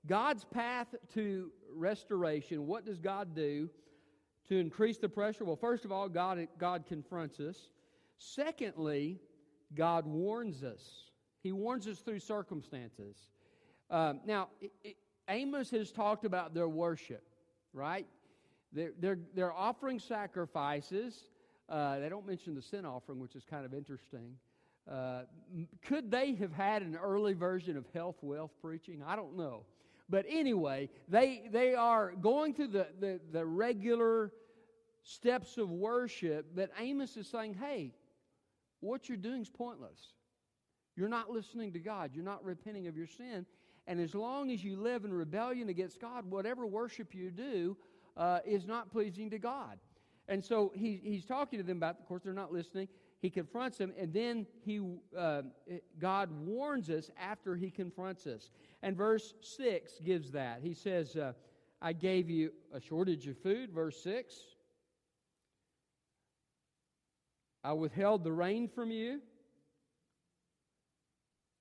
God's 0.07 0.45
path 0.45 0.89
to 1.15 1.51
restoration, 1.73 2.67
what 2.67 2.85
does 2.85 2.99
God 2.99 3.35
do 3.35 3.71
to 4.49 4.59
increase 4.59 4.99
the 4.99 5.09
pressure? 5.09 5.45
Well, 5.45 5.57
first 5.57 5.85
of 5.85 5.93
all, 5.93 6.09
God, 6.09 6.47
God 6.59 6.85
confronts 6.87 7.39
us. 7.39 7.71
Secondly, 8.19 9.21
God 9.75 10.07
warns 10.07 10.65
us. 10.65 11.11
He 11.43 11.53
warns 11.53 11.87
us 11.87 12.01
through 12.01 12.19
circumstances. 12.19 13.17
Um, 13.91 14.21
now, 14.27 14.49
it, 14.61 14.73
it, 14.83 14.97
Amos 15.29 15.71
has 15.71 15.93
talked 15.93 16.25
about 16.25 16.55
their 16.55 16.69
worship, 16.69 17.23
right? 17.73 18.07
They're, 18.73 18.93
they're, 18.99 19.19
they're 19.35 19.53
offering 19.53 19.99
sacrifices. 19.99 21.29
Uh, 21.69 21.99
they 21.99 22.09
don't 22.09 22.27
mention 22.27 22.55
the 22.55 22.63
sin 22.63 22.85
offering, 22.85 23.21
which 23.21 23.37
is 23.37 23.45
kind 23.45 23.65
of 23.65 23.75
interesting. 23.75 24.35
Uh, 24.91 25.23
could 25.83 26.11
they 26.11 26.35
have 26.35 26.53
had 26.53 26.83
an 26.83 26.97
early 26.97 27.35
version 27.35 27.77
of 27.77 27.87
health 27.95 28.17
wealth 28.23 28.51
preaching? 28.61 29.03
I 29.07 29.17
don't 29.17 29.37
know. 29.37 29.65
But 30.11 30.27
anyway, 30.29 30.91
they, 31.09 31.45
they 31.51 31.75
are 31.75 32.13
going 32.13 32.55
through 32.55 32.69
the, 32.69 32.89
the, 33.01 33.21
the 33.33 33.47
regular 33.47 34.33
steps 35.03 35.57
of 35.57 35.71
worship, 35.71 36.47
but 36.55 36.71
Amos 36.79 37.17
is 37.17 37.29
saying, 37.29 37.55
hey, 37.55 37.95
what 38.81 39.09
you're 39.09 39.17
doing 39.17 39.41
is 39.41 39.49
pointless. 39.49 39.99
You're 40.97 41.09
not 41.09 41.31
listening 41.31 41.73
to 41.73 41.79
God. 41.79 42.11
You're 42.15 42.25
not 42.25 42.45
repenting 42.45 42.89
of 42.89 42.97
your 42.97 43.07
sin. 43.07 43.47
And 43.87 44.01
as 44.01 44.15
long 44.15 44.51
as 44.51 44.63
you 44.63 44.77
live 44.77 45.05
in 45.05 45.13
rebellion 45.13 45.69
against 45.69 46.01
God, 46.01 46.31
whatever 46.31 46.67
worship 46.67 47.15
you 47.15 47.31
do 47.31 47.77
uh, 48.17 48.41
is 48.45 48.67
not 48.67 48.91
pleasing 48.91 49.31
to 49.31 49.39
God. 49.39 49.79
And 50.29 50.45
so 50.45 50.73
he, 50.75 51.01
he's 51.03 51.25
talking 51.25 51.59
to 51.59 51.65
them 51.65 51.79
about, 51.79 51.99
of 51.99 52.07
course, 52.07 52.23
they're 52.25 52.33
not 52.33 52.53
listening. 52.53 52.89
He 53.23 53.31
confronts 53.31 53.79
them, 53.79 53.93
and 53.97 54.13
then 54.13 54.49
he, 54.65 54.81
uh, 55.17 55.43
God 56.01 56.29
warns 56.45 56.91
us 56.91 57.09
after 57.17 57.55
he 57.55 57.71
confronts 57.71 58.27
us. 58.27 58.51
And 58.83 58.97
verse 58.97 59.35
6 59.41 60.01
gives 60.05 60.33
that. 60.33 60.59
He 60.61 60.75
says, 60.75 61.15
uh, 61.15 61.33
I 61.81 61.93
gave 61.93 62.29
you 62.29 62.53
a 62.75 62.81
shortage 62.81 63.29
of 63.29 63.39
food, 63.39 63.71
verse 63.71 64.03
6. 64.03 64.35
I 67.63 67.73
withheld 67.75 68.25
the 68.25 68.33
rain 68.33 68.67
from 68.67 68.91
you. 68.91 69.21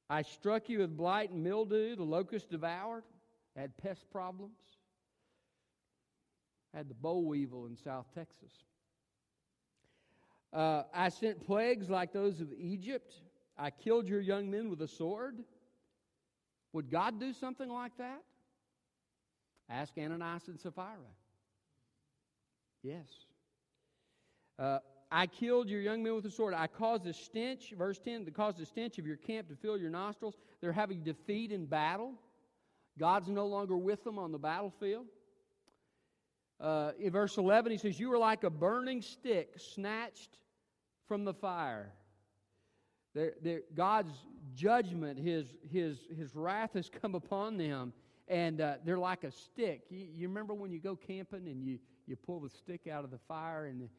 I 0.10 0.24
struck 0.24 0.68
you 0.68 0.80
with 0.80 0.98
blight 0.98 1.30
and 1.30 1.44
mildew, 1.44 1.96
the 1.96 2.04
locust 2.04 2.50
devoured. 2.50 3.04
Had 3.56 3.78
pest 3.78 4.10
problems. 4.10 4.58
Had 6.74 6.90
the 6.90 6.96
boll 6.96 7.26
weevil 7.26 7.68
in 7.68 7.78
South 7.78 8.08
Texas. 8.16 8.52
Uh, 10.54 10.84
I 10.94 11.10
sent 11.10 11.46
plagues 11.46 11.90
like 11.90 12.12
those 12.12 12.42
of 12.42 12.52
Egypt. 12.54 13.14
I 13.58 13.70
killed 13.70 14.08
your 14.08 14.22
young 14.22 14.50
men 14.50 14.70
with 14.70 14.82
a 14.82 14.88
sword. 14.88 15.38
Would 16.74 16.90
God 16.90 17.20
do 17.20 17.34
something 17.34 17.70
like 17.70 17.98
that? 17.98 18.22
Ask 19.70 19.94
Ananias 19.98 20.48
and 20.48 20.60
Sapphira. 20.60 20.98
Yes. 22.84 23.08
Uh, 24.60 24.80
I 25.12 25.28
killed 25.28 25.70
your 25.70 25.82
young 25.82 26.04
men 26.04 26.16
with 26.16 26.26
a 26.26 26.32
sword. 26.32 26.54
I 26.54 26.68
caused 26.68 27.06
a 27.06 27.14
stench, 27.14 27.74
verse 27.78 28.00
10, 28.00 28.26
to 28.26 28.32
cause 28.32 28.56
the 28.56 28.66
stench 28.66 28.98
of 28.98 29.06
your 29.06 29.18
camp 29.18 29.50
to 29.50 29.56
fill 29.56 29.78
your 29.78 29.90
nostrils. 29.90 30.36
They're 30.62 30.72
having 30.72 31.04
defeat 31.04 31.52
in 31.52 31.66
battle. 31.66 32.14
God's 32.98 33.28
no 33.28 33.46
longer 33.46 33.78
with 33.78 34.04
them 34.04 34.18
on 34.20 34.32
the 34.32 34.38
battlefield. 34.38 35.06
Uh, 36.62 36.92
in 37.00 37.12
verse 37.12 37.38
11, 37.38 37.72
he 37.72 37.78
says, 37.78 38.00
You 38.00 38.10
were 38.10 38.20
like 38.20 38.44
a 38.44 38.50
burning 38.50 39.02
stick 39.02 39.54
snatched 39.58 40.38
from 41.08 41.26
the 41.26 41.34
fire. 41.34 41.92
They're, 43.14 43.34
they're, 43.42 43.62
God's 43.76 44.14
judgment, 44.54 45.20
his, 45.20 45.48
his, 45.72 45.98
his 46.16 46.36
wrath 46.36 46.74
has 46.76 46.90
come 47.02 47.16
upon 47.16 47.58
them, 47.58 47.94
and 48.28 48.62
uh, 48.62 48.76
they're 48.86 49.00
like 49.00 49.24
a 49.24 49.32
stick. 49.32 49.82
You, 49.90 50.08
you, 50.14 50.28
remember 50.28 50.54
when 50.54 50.72
you 50.72 50.80
go 50.80 50.96
camping 50.96 51.48
and 51.48 51.64
you, 51.64 51.80
you 52.06 52.16
pull 52.16 52.40
the 52.40 52.50
stick 52.50 52.88
out 52.88 53.04
of 53.04 53.12
the 53.12 53.20
fire, 53.28 53.66
and, 53.66 53.90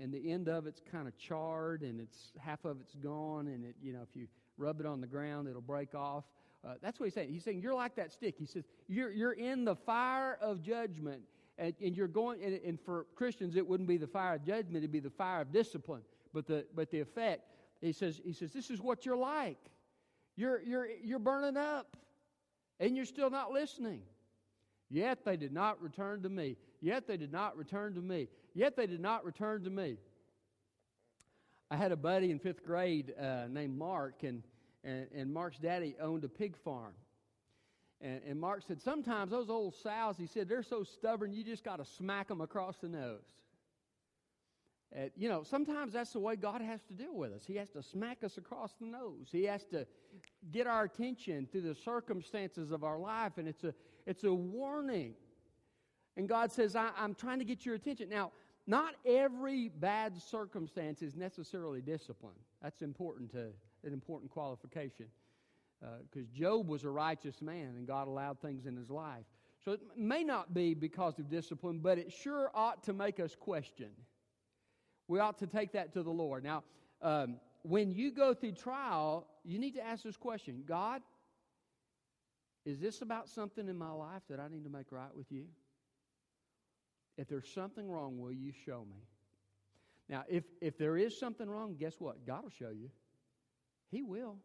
and 0.00 0.14
the 0.14 0.30
end 0.30 0.48
of 0.48 0.66
it's 0.66 0.80
kind 0.90 1.08
of 1.08 1.18
charred, 1.18 1.82
and 1.82 2.00
it's 2.00 2.32
half 2.38 2.64
of 2.64 2.78
it's 2.80 2.94
gone, 2.94 3.48
and 3.48 3.64
it, 3.64 3.74
you 3.82 3.92
know, 3.92 4.02
if 4.02 4.14
you 4.14 4.28
rub 4.56 4.80
it 4.80 4.86
on 4.86 5.00
the 5.00 5.06
ground, 5.06 5.48
it'll 5.48 5.60
break 5.60 5.94
off. 5.94 6.24
Uh, 6.66 6.74
that's 6.80 6.98
what 6.98 7.06
he's 7.06 7.14
saying. 7.14 7.32
He's 7.32 7.44
saying, 7.44 7.60
You're 7.60 7.74
like 7.74 7.96
that 7.96 8.12
stick. 8.12 8.36
He 8.38 8.46
says, 8.46 8.64
You're, 8.86 9.10
you're 9.10 9.32
in 9.32 9.64
the 9.64 9.76
fire 9.76 10.38
of 10.40 10.62
judgment, 10.62 11.22
and, 11.58 11.74
and 11.82 11.96
you're 11.96 12.08
going, 12.08 12.42
and, 12.42 12.60
and 12.64 12.80
for 12.80 13.06
Christians, 13.14 13.56
it 13.56 13.66
wouldn't 13.66 13.88
be 13.88 13.96
the 13.96 14.06
fire 14.06 14.34
of 14.34 14.44
judgment, 14.44 14.78
it'd 14.78 14.92
be 14.92 15.00
the 15.00 15.10
fire 15.10 15.40
of 15.40 15.52
discipline 15.52 16.02
but 16.32 16.46
the, 16.46 16.66
but 16.74 16.90
the 16.90 17.00
effect, 17.00 17.42
he 17.80 17.92
says, 17.92 18.20
he 18.24 18.32
says, 18.32 18.52
this 18.52 18.70
is 18.70 18.80
what 18.80 19.06
you're 19.06 19.16
like. 19.16 19.58
You're, 20.36 20.62
you're, 20.62 20.86
you're 21.02 21.18
burning 21.18 21.56
up, 21.56 21.96
and 22.78 22.96
you're 22.96 23.04
still 23.04 23.30
not 23.30 23.50
listening. 23.50 24.02
Yet 24.90 25.24
they 25.24 25.36
did 25.36 25.52
not 25.52 25.82
return 25.82 26.22
to 26.22 26.28
me. 26.28 26.56
Yet 26.80 27.06
they 27.06 27.16
did 27.16 27.32
not 27.32 27.56
return 27.56 27.94
to 27.94 28.00
me. 28.00 28.28
Yet 28.54 28.76
they 28.76 28.86
did 28.86 29.00
not 29.00 29.24
return 29.24 29.64
to 29.64 29.70
me. 29.70 29.96
I 31.70 31.76
had 31.76 31.92
a 31.92 31.96
buddy 31.96 32.30
in 32.30 32.38
fifth 32.38 32.64
grade 32.64 33.12
uh, 33.20 33.46
named 33.50 33.76
Mark, 33.76 34.22
and, 34.22 34.42
and, 34.84 35.06
and, 35.14 35.32
Mark's 35.32 35.58
daddy 35.58 35.96
owned 36.00 36.24
a 36.24 36.28
pig 36.28 36.56
farm. 36.56 36.94
And, 38.00 38.20
and 38.26 38.40
Mark 38.40 38.62
said, 38.66 38.80
Sometimes 38.80 39.30
those 39.30 39.50
old 39.50 39.74
sows, 39.74 40.16
he 40.16 40.26
said, 40.26 40.48
they're 40.48 40.62
so 40.62 40.84
stubborn, 40.84 41.32
you 41.32 41.44
just 41.44 41.64
got 41.64 41.76
to 41.76 41.84
smack 41.84 42.28
them 42.28 42.40
across 42.40 42.76
the 42.78 42.88
nose. 42.88 43.24
Uh, 44.96 45.00
you 45.16 45.28
know, 45.28 45.42
sometimes 45.42 45.92
that's 45.92 46.12
the 46.12 46.20
way 46.20 46.34
God 46.34 46.62
has 46.62 46.80
to 46.84 46.94
deal 46.94 47.14
with 47.14 47.32
us. 47.32 47.44
He 47.46 47.56
has 47.56 47.68
to 47.70 47.82
smack 47.82 48.24
us 48.24 48.38
across 48.38 48.72
the 48.80 48.86
nose. 48.86 49.28
He 49.30 49.44
has 49.44 49.64
to 49.66 49.86
get 50.50 50.66
our 50.66 50.84
attention 50.84 51.46
through 51.50 51.60
the 51.62 51.74
circumstances 51.74 52.70
of 52.70 52.84
our 52.84 52.98
life, 52.98 53.32
and 53.36 53.46
it's 53.46 53.64
a 53.64 53.74
it's 54.06 54.24
a 54.24 54.32
warning. 54.32 55.14
And 56.16 56.26
God 56.26 56.50
says, 56.50 56.74
I, 56.74 56.90
am 56.98 57.14
trying 57.14 57.38
to 57.38 57.44
get 57.44 57.66
your 57.66 57.74
attention. 57.74 58.08
Now, 58.08 58.32
not 58.66 58.94
every 59.04 59.68
bad 59.68 60.20
circumstance 60.20 61.02
is 61.02 61.14
necessarily 61.14 61.82
discipline. 61.82 62.34
That's 62.62 62.80
important 62.80 63.30
to 63.32 63.48
an 63.84 63.92
important 63.92 64.30
qualification. 64.30 65.06
Because 65.80 66.28
uh, 66.28 66.38
Job 66.38 66.68
was 66.68 66.84
a 66.84 66.90
righteous 66.90 67.40
man, 67.40 67.74
and 67.76 67.86
God 67.86 68.08
allowed 68.08 68.40
things 68.40 68.66
in 68.66 68.76
his 68.76 68.90
life. 68.90 69.24
So 69.64 69.72
it 69.72 69.80
may 69.96 70.24
not 70.24 70.54
be 70.54 70.74
because 70.74 71.18
of 71.18 71.28
discipline, 71.28 71.78
but 71.78 71.98
it 71.98 72.12
sure 72.12 72.50
ought 72.54 72.82
to 72.84 72.92
make 72.92 73.20
us 73.20 73.36
question 73.38 73.90
we 75.08 75.18
ought 75.18 75.38
to 75.38 75.46
take 75.46 75.72
that 75.72 75.92
to 75.94 76.02
the 76.02 76.10
Lord. 76.10 76.44
Now, 76.44 76.62
um, 77.02 77.40
when 77.62 77.92
you 77.92 78.12
go 78.12 78.34
through 78.34 78.52
trial, 78.52 79.26
you 79.42 79.58
need 79.58 79.74
to 79.74 79.84
ask 79.84 80.04
this 80.04 80.16
question 80.16 80.62
God, 80.66 81.02
is 82.64 82.78
this 82.78 83.00
about 83.00 83.28
something 83.28 83.68
in 83.68 83.76
my 83.76 83.90
life 83.90 84.22
that 84.28 84.38
I 84.38 84.48
need 84.48 84.64
to 84.64 84.70
make 84.70 84.92
right 84.92 85.14
with 85.16 85.32
you? 85.32 85.46
If 87.16 87.26
there's 87.26 87.48
something 87.48 87.90
wrong, 87.90 88.18
will 88.18 88.32
you 88.32 88.52
show 88.64 88.86
me? 88.88 89.02
Now, 90.08 90.24
if, 90.28 90.44
if 90.60 90.78
there 90.78 90.96
is 90.96 91.18
something 91.18 91.48
wrong, 91.48 91.74
guess 91.78 91.94
what? 91.98 92.24
God 92.26 92.44
will 92.44 92.50
show 92.50 92.70
you. 92.70 92.90
He 93.90 94.02
will. 94.02 94.36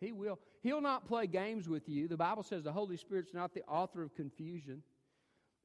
He 0.00 0.12
will. 0.12 0.38
He'll 0.62 0.80
not 0.80 1.06
play 1.06 1.26
games 1.26 1.68
with 1.68 1.88
you. 1.88 2.08
The 2.08 2.16
Bible 2.16 2.42
says 2.42 2.64
the 2.64 2.72
Holy 2.72 2.96
Spirit's 2.96 3.34
not 3.34 3.54
the 3.54 3.62
author 3.62 4.02
of 4.02 4.14
confusion. 4.14 4.82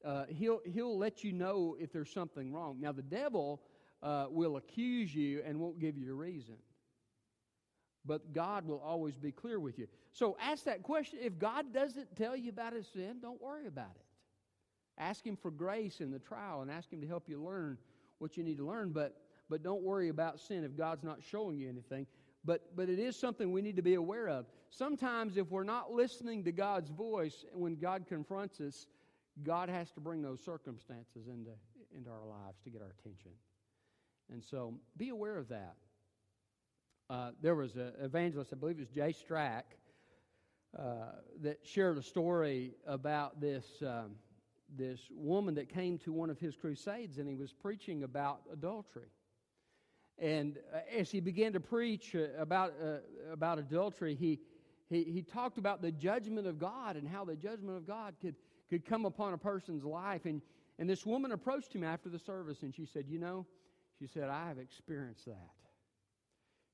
Uh, 0.04 0.24
he'll, 0.28 0.60
he'll 0.64 0.96
let 0.96 1.24
you 1.24 1.32
know 1.32 1.76
if 1.78 1.92
there's 1.92 2.10
something 2.10 2.52
wrong. 2.52 2.78
Now, 2.80 2.92
the 2.92 3.02
devil 3.02 3.60
uh, 4.02 4.26
will 4.30 4.56
accuse 4.56 5.14
you 5.14 5.42
and 5.44 5.60
won't 5.60 5.78
give 5.78 5.98
you 5.98 6.10
a 6.10 6.14
reason. 6.14 6.56
But 8.06 8.32
God 8.32 8.66
will 8.66 8.80
always 8.80 9.16
be 9.16 9.30
clear 9.30 9.60
with 9.60 9.78
you. 9.78 9.86
So 10.12 10.36
ask 10.40 10.64
that 10.64 10.82
question. 10.82 11.18
If 11.22 11.38
God 11.38 11.74
doesn't 11.74 12.16
tell 12.16 12.34
you 12.34 12.48
about 12.48 12.72
his 12.72 12.86
sin, 12.88 13.18
don't 13.20 13.40
worry 13.42 13.66
about 13.66 13.92
it. 13.94 14.06
Ask 14.96 15.26
him 15.26 15.36
for 15.36 15.50
grace 15.50 16.00
in 16.00 16.10
the 16.10 16.18
trial 16.18 16.62
and 16.62 16.70
ask 16.70 16.90
him 16.90 17.00
to 17.02 17.06
help 17.06 17.28
you 17.28 17.42
learn 17.42 17.78
what 18.18 18.36
you 18.36 18.44
need 18.44 18.58
to 18.58 18.66
learn, 18.66 18.90
but, 18.90 19.16
but 19.48 19.62
don't 19.62 19.82
worry 19.82 20.08
about 20.08 20.40
sin 20.40 20.62
if 20.62 20.76
God's 20.76 21.02
not 21.02 21.20
showing 21.30 21.58
you 21.58 21.68
anything. 21.68 22.06
But, 22.44 22.74
but 22.74 22.88
it 22.88 22.98
is 22.98 23.16
something 23.16 23.52
we 23.52 23.62
need 23.62 23.76
to 23.76 23.82
be 23.82 23.94
aware 23.94 24.28
of. 24.28 24.46
Sometimes, 24.70 25.36
if 25.36 25.50
we're 25.50 25.64
not 25.64 25.92
listening 25.92 26.44
to 26.44 26.52
God's 26.52 26.90
voice 26.90 27.44
when 27.52 27.76
God 27.76 28.06
confronts 28.08 28.60
us, 28.60 28.86
God 29.42 29.68
has 29.68 29.90
to 29.92 30.00
bring 30.00 30.22
those 30.22 30.40
circumstances 30.44 31.26
into, 31.28 31.50
into 31.96 32.10
our 32.10 32.26
lives 32.26 32.58
to 32.64 32.70
get 32.70 32.80
our 32.80 32.94
attention. 32.98 33.32
And 34.32 34.42
so 34.44 34.74
be 34.96 35.08
aware 35.08 35.36
of 35.36 35.48
that. 35.48 35.74
Uh, 37.10 37.30
there 37.42 37.56
was 37.56 37.74
an 37.76 37.92
evangelist, 38.00 38.52
I 38.52 38.56
believe 38.56 38.76
it 38.76 38.80
was 38.80 38.88
Jay 38.88 39.12
Strack. 39.12 39.64
uh, 40.78 41.12
that 41.42 41.58
shared 41.64 41.98
a 41.98 42.02
story 42.02 42.72
about 42.86 43.40
this 43.40 43.64
um, 43.82 44.12
this 44.76 45.00
woman 45.10 45.56
that 45.56 45.68
came 45.68 45.98
to 45.98 46.12
one 46.12 46.30
of 46.30 46.38
his 46.38 46.54
crusades, 46.54 47.18
and 47.18 47.28
he 47.28 47.34
was 47.34 47.52
preaching 47.52 48.04
about 48.04 48.42
adultery. 48.52 49.08
And 50.20 50.58
uh, 50.72 50.78
as 50.98 51.10
he 51.10 51.20
began 51.20 51.54
to 51.54 51.60
preach 51.60 52.14
uh, 52.14 52.26
about 52.38 52.74
uh, 52.82 52.98
about 53.32 53.58
adultery, 53.58 54.14
he, 54.14 54.38
he 54.88 55.02
he 55.04 55.22
talked 55.22 55.56
about 55.56 55.80
the 55.80 55.90
judgment 55.90 56.46
of 56.46 56.58
God 56.58 56.96
and 56.96 57.08
how 57.08 57.24
the 57.24 57.36
judgment 57.36 57.76
of 57.76 57.86
God 57.86 58.14
could 58.20 58.36
could 58.68 58.84
come 58.84 59.06
upon 59.06 59.32
a 59.32 59.38
person's 59.38 59.84
life. 59.84 60.26
And 60.26 60.42
and 60.78 60.88
this 60.88 61.06
woman 61.06 61.32
approached 61.32 61.74
him 61.74 61.82
after 61.82 62.10
the 62.10 62.18
service, 62.18 62.62
and 62.62 62.74
she 62.74 62.84
said, 62.84 63.06
"You 63.08 63.18
know," 63.18 63.46
she 63.98 64.06
said, 64.06 64.24
"I 64.24 64.48
have 64.48 64.58
experienced 64.58 65.24
that." 65.24 65.50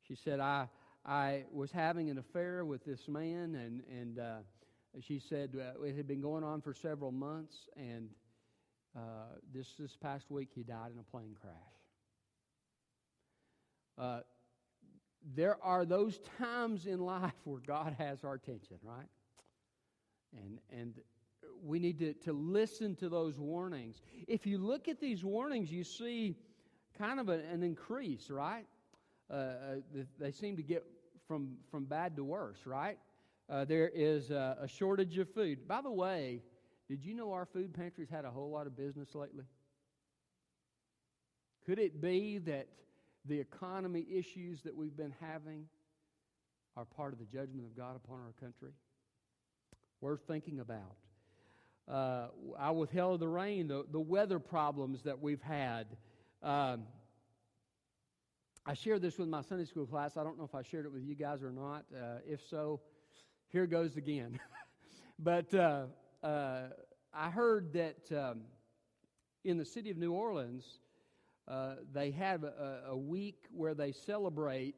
She 0.06 0.16
said, 0.16 0.40
"I." 0.40 0.68
I 1.08 1.44
was 1.52 1.70
having 1.70 2.10
an 2.10 2.18
affair 2.18 2.64
with 2.64 2.84
this 2.84 3.06
man, 3.06 3.54
and, 3.54 3.84
and 3.88 4.18
uh, 4.18 4.38
she 5.00 5.20
said 5.20 5.54
uh, 5.54 5.80
it 5.84 5.94
had 5.94 6.08
been 6.08 6.20
going 6.20 6.42
on 6.42 6.60
for 6.60 6.74
several 6.74 7.12
months, 7.12 7.68
and 7.76 8.08
uh, 8.96 9.00
this, 9.54 9.74
this 9.78 9.96
past 9.96 10.32
week 10.32 10.48
he 10.52 10.64
died 10.64 10.90
in 10.92 10.98
a 10.98 11.04
plane 11.04 11.36
crash. 11.40 11.75
Uh, 13.98 14.20
there 15.34 15.56
are 15.62 15.84
those 15.84 16.20
times 16.38 16.86
in 16.86 17.00
life 17.00 17.32
where 17.44 17.60
God 17.66 17.94
has 17.98 18.22
our 18.24 18.34
attention, 18.34 18.76
right? 18.82 19.08
And, 20.36 20.58
and 20.70 20.94
we 21.64 21.78
need 21.78 21.98
to, 22.00 22.12
to 22.24 22.32
listen 22.32 22.94
to 22.96 23.08
those 23.08 23.38
warnings. 23.38 24.00
If 24.28 24.46
you 24.46 24.58
look 24.58 24.88
at 24.88 25.00
these 25.00 25.24
warnings, 25.24 25.70
you 25.70 25.84
see 25.84 26.36
kind 26.98 27.18
of 27.18 27.28
a, 27.28 27.40
an 27.52 27.62
increase, 27.62 28.30
right? 28.30 28.66
Uh, 29.28 29.34
uh 29.34 30.04
they 30.20 30.30
seem 30.30 30.56
to 30.56 30.62
get 30.62 30.84
from, 31.26 31.56
from 31.70 31.84
bad 31.84 32.16
to 32.16 32.24
worse, 32.24 32.58
right? 32.66 32.98
Uh, 33.48 33.64
there 33.64 33.88
is 33.88 34.30
a, 34.30 34.58
a 34.62 34.68
shortage 34.68 35.18
of 35.18 35.32
food. 35.32 35.66
By 35.66 35.80
the 35.80 35.90
way, 35.90 36.42
did 36.88 37.04
you 37.04 37.14
know 37.14 37.32
our 37.32 37.46
food 37.46 37.74
pantries 37.74 38.08
had 38.08 38.24
a 38.24 38.30
whole 38.30 38.50
lot 38.50 38.66
of 38.66 38.76
business 38.76 39.14
lately? 39.14 39.44
Could 41.64 41.78
it 41.78 42.00
be 42.00 42.38
that 42.38 42.68
the 43.28 43.38
economy 43.38 44.06
issues 44.10 44.62
that 44.62 44.74
we've 44.74 44.96
been 44.96 45.14
having 45.20 45.64
are 46.76 46.84
part 46.84 47.12
of 47.12 47.18
the 47.18 47.24
judgment 47.24 47.66
of 47.66 47.76
God 47.76 47.96
upon 47.96 48.20
our 48.20 48.32
country? 48.40 48.72
Worth 50.00 50.20
thinking 50.26 50.60
about. 50.60 50.96
Uh, 51.88 52.28
I 52.58 52.70
withheld 52.72 53.20
the 53.20 53.28
rain, 53.28 53.68
the, 53.68 53.84
the 53.90 54.00
weather 54.00 54.38
problems 54.38 55.02
that 55.04 55.20
we've 55.20 55.40
had. 55.40 55.86
Um, 56.42 56.82
I 58.66 58.74
shared 58.74 59.02
this 59.02 59.16
with 59.16 59.28
my 59.28 59.42
Sunday 59.42 59.64
school 59.64 59.86
class. 59.86 60.16
I 60.16 60.24
don't 60.24 60.36
know 60.36 60.44
if 60.44 60.54
I 60.54 60.62
shared 60.62 60.86
it 60.86 60.92
with 60.92 61.04
you 61.04 61.14
guys 61.14 61.42
or 61.42 61.52
not. 61.52 61.84
Uh, 61.94 62.18
if 62.26 62.40
so, 62.50 62.80
here 63.48 63.66
goes 63.66 63.96
again. 63.96 64.40
but 65.20 65.54
uh, 65.54 65.84
uh, 66.24 66.62
I 67.14 67.30
heard 67.30 67.72
that 67.74 68.12
um, 68.12 68.40
in 69.44 69.56
the 69.56 69.64
city 69.64 69.90
of 69.90 69.96
New 69.96 70.12
Orleans, 70.12 70.80
uh, 71.48 71.74
they 71.92 72.10
have 72.10 72.44
a, 72.44 72.82
a, 72.88 72.96
week 72.96 73.44
where 73.52 73.74
they 73.74 73.92
celebrate 73.92 74.74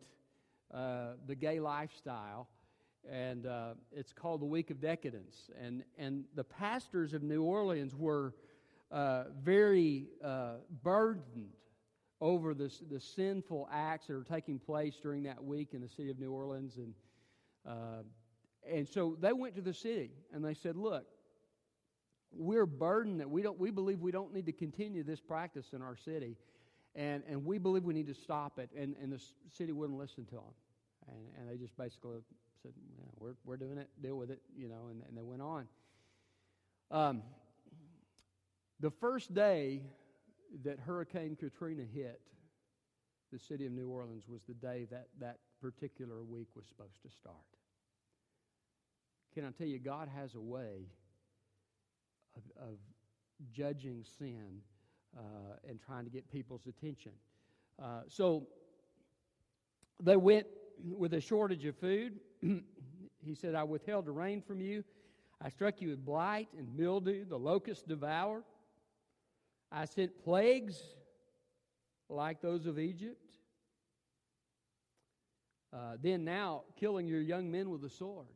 uh, 0.73 1.13
the 1.27 1.35
gay 1.35 1.61
lifestyle, 1.61 2.49
and 3.11 3.47
uh, 3.47 3.75
it's 3.91 4.13
called 4.13 4.43
the 4.43 4.47
Week 4.47 4.71
of 4.71 4.81
Decadence. 4.81 5.51
And, 5.61 5.83
and 5.97 6.25
the 6.35 6.45
pastors 6.45 7.15
of 7.15 7.23
New 7.23 7.43
Orleans 7.43 7.95
were 7.95 8.35
very 9.43 10.09
burdened 10.83 11.53
over 12.21 12.55
the, 12.55 12.73
the 12.91 13.01
sinful 13.01 13.69
acts 13.73 14.09
that 14.09 14.15
are 14.15 14.25
taking 14.25 14.59
place 14.59 14.97
during 15.01 15.23
that 15.23 15.43
week 15.43 15.73
in 15.73 15.81
the 15.81 15.89
city 15.89 16.11
of 16.11 16.19
New 16.19 16.33
Orleans. 16.33 16.77
And, 16.77 16.95
uh, 17.67 18.03
and 18.69 18.89
so 18.89 19.17
they 19.21 19.33
went 19.33 19.55
to 19.55 19.63
the 19.63 19.75
city 19.75 20.11
and 20.33 20.45
they 20.45 20.55
said, 20.55 20.77
Look, 20.77 21.07
we're 22.33 22.67
burdened 22.67 23.21
that 23.21 23.31
we, 23.31 23.43
don't, 23.43 23.59
we 23.59 23.71
believe 23.71 24.01
we 24.01 24.11
don't 24.11 24.35
need 24.35 24.47
to 24.47 24.53
continue 24.53 25.03
this 25.03 25.21
practice 25.21 25.69
in 25.73 25.81
our 25.81 25.97
city. 25.97 26.37
And, 26.99 27.23
and 27.31 27.47
we 27.47 27.59
believe 27.59 27.85
we 27.85 27.95
need 27.95 28.09
to 28.09 28.15
stop 28.15 28.59
it. 28.59 28.71
And, 28.77 28.97
and 29.01 29.13
the 29.13 29.23
city 29.57 29.71
wouldn't 29.71 29.99
listen 29.99 30.25
to 30.27 30.35
them. 30.35 30.55
And, 31.07 31.19
and 31.39 31.49
they 31.49 31.57
just 31.57 31.77
basically 31.79 32.19
said, 32.61 32.73
yeah, 32.99 33.07
we're, 33.21 33.37
we're 33.45 33.57
doing 33.57 33.79
it, 33.79 33.89
deal 34.03 34.17
with 34.17 34.33
it, 34.33 34.43
you 34.57 34.69
know, 34.69 34.89
and, 34.91 35.03
and 35.09 35.17
they 35.17 35.23
went 35.23 35.41
on. 35.41 35.69
Um, 36.91 37.23
the 38.81 38.91
first 38.91 39.33
day 39.33 39.83
that 40.65 40.81
Hurricane 40.81 41.37
Katrina 41.39 41.85
hit 41.85 42.21
the 43.33 43.39
city 43.39 43.65
of 43.67 43.73
New 43.73 43.89
Orleans 43.89 44.25
was 44.29 44.41
the 44.49 44.55
day 44.55 44.89
that 44.91 45.07
that 45.21 45.39
particular 45.61 46.25
week 46.25 46.49
was 46.57 46.67
supposed 46.67 47.01
to 47.03 47.11
start. 47.11 47.37
Can 49.35 49.45
I 49.45 49.51
tell 49.51 49.69
you, 49.69 49.79
God 49.79 50.09
has 50.17 50.35
a 50.35 50.41
way 50.41 50.89
of, 52.37 52.43
of 52.71 52.75
judging 53.53 54.05
sin 54.19 54.63
and 55.69 55.81
trying 55.81 56.05
to 56.05 56.11
get 56.11 56.31
people's 56.31 56.67
attention. 56.67 57.13
Uh, 57.83 58.03
so 58.09 58.47
they 60.03 60.17
went 60.17 60.47
with 60.85 61.15
a 61.15 61.21
shortage 61.21 61.65
of 61.65 61.77
food. 61.77 62.21
he 62.43 63.35
said, 63.35 63.55
I 63.55 63.65
withheld 63.65 64.07
the 64.07 64.13
rain 64.13 64.41
from 64.41 64.61
you. 64.61 64.85
I 65.41 65.51
struck 65.51 65.81
you 65.81 65.91
with 65.91 66.05
blight 66.05 66.49
and 66.57 66.77
mildew. 66.77 67.25
The 67.25 67.39
locusts 67.39 67.85
devoured. 67.85 68.45
I 69.71 69.85
sent 69.85 70.23
plagues 70.25 70.81
like 72.09 72.41
those 72.41 72.67
of 72.67 72.79
Egypt. 72.79 73.21
Uh, 75.73 75.97
then 76.03 76.25
now, 76.25 76.63
killing 76.77 77.07
your 77.07 77.21
young 77.21 77.51
men 77.51 77.69
with 77.71 77.85
a 77.85 77.91
sword. 77.91 78.27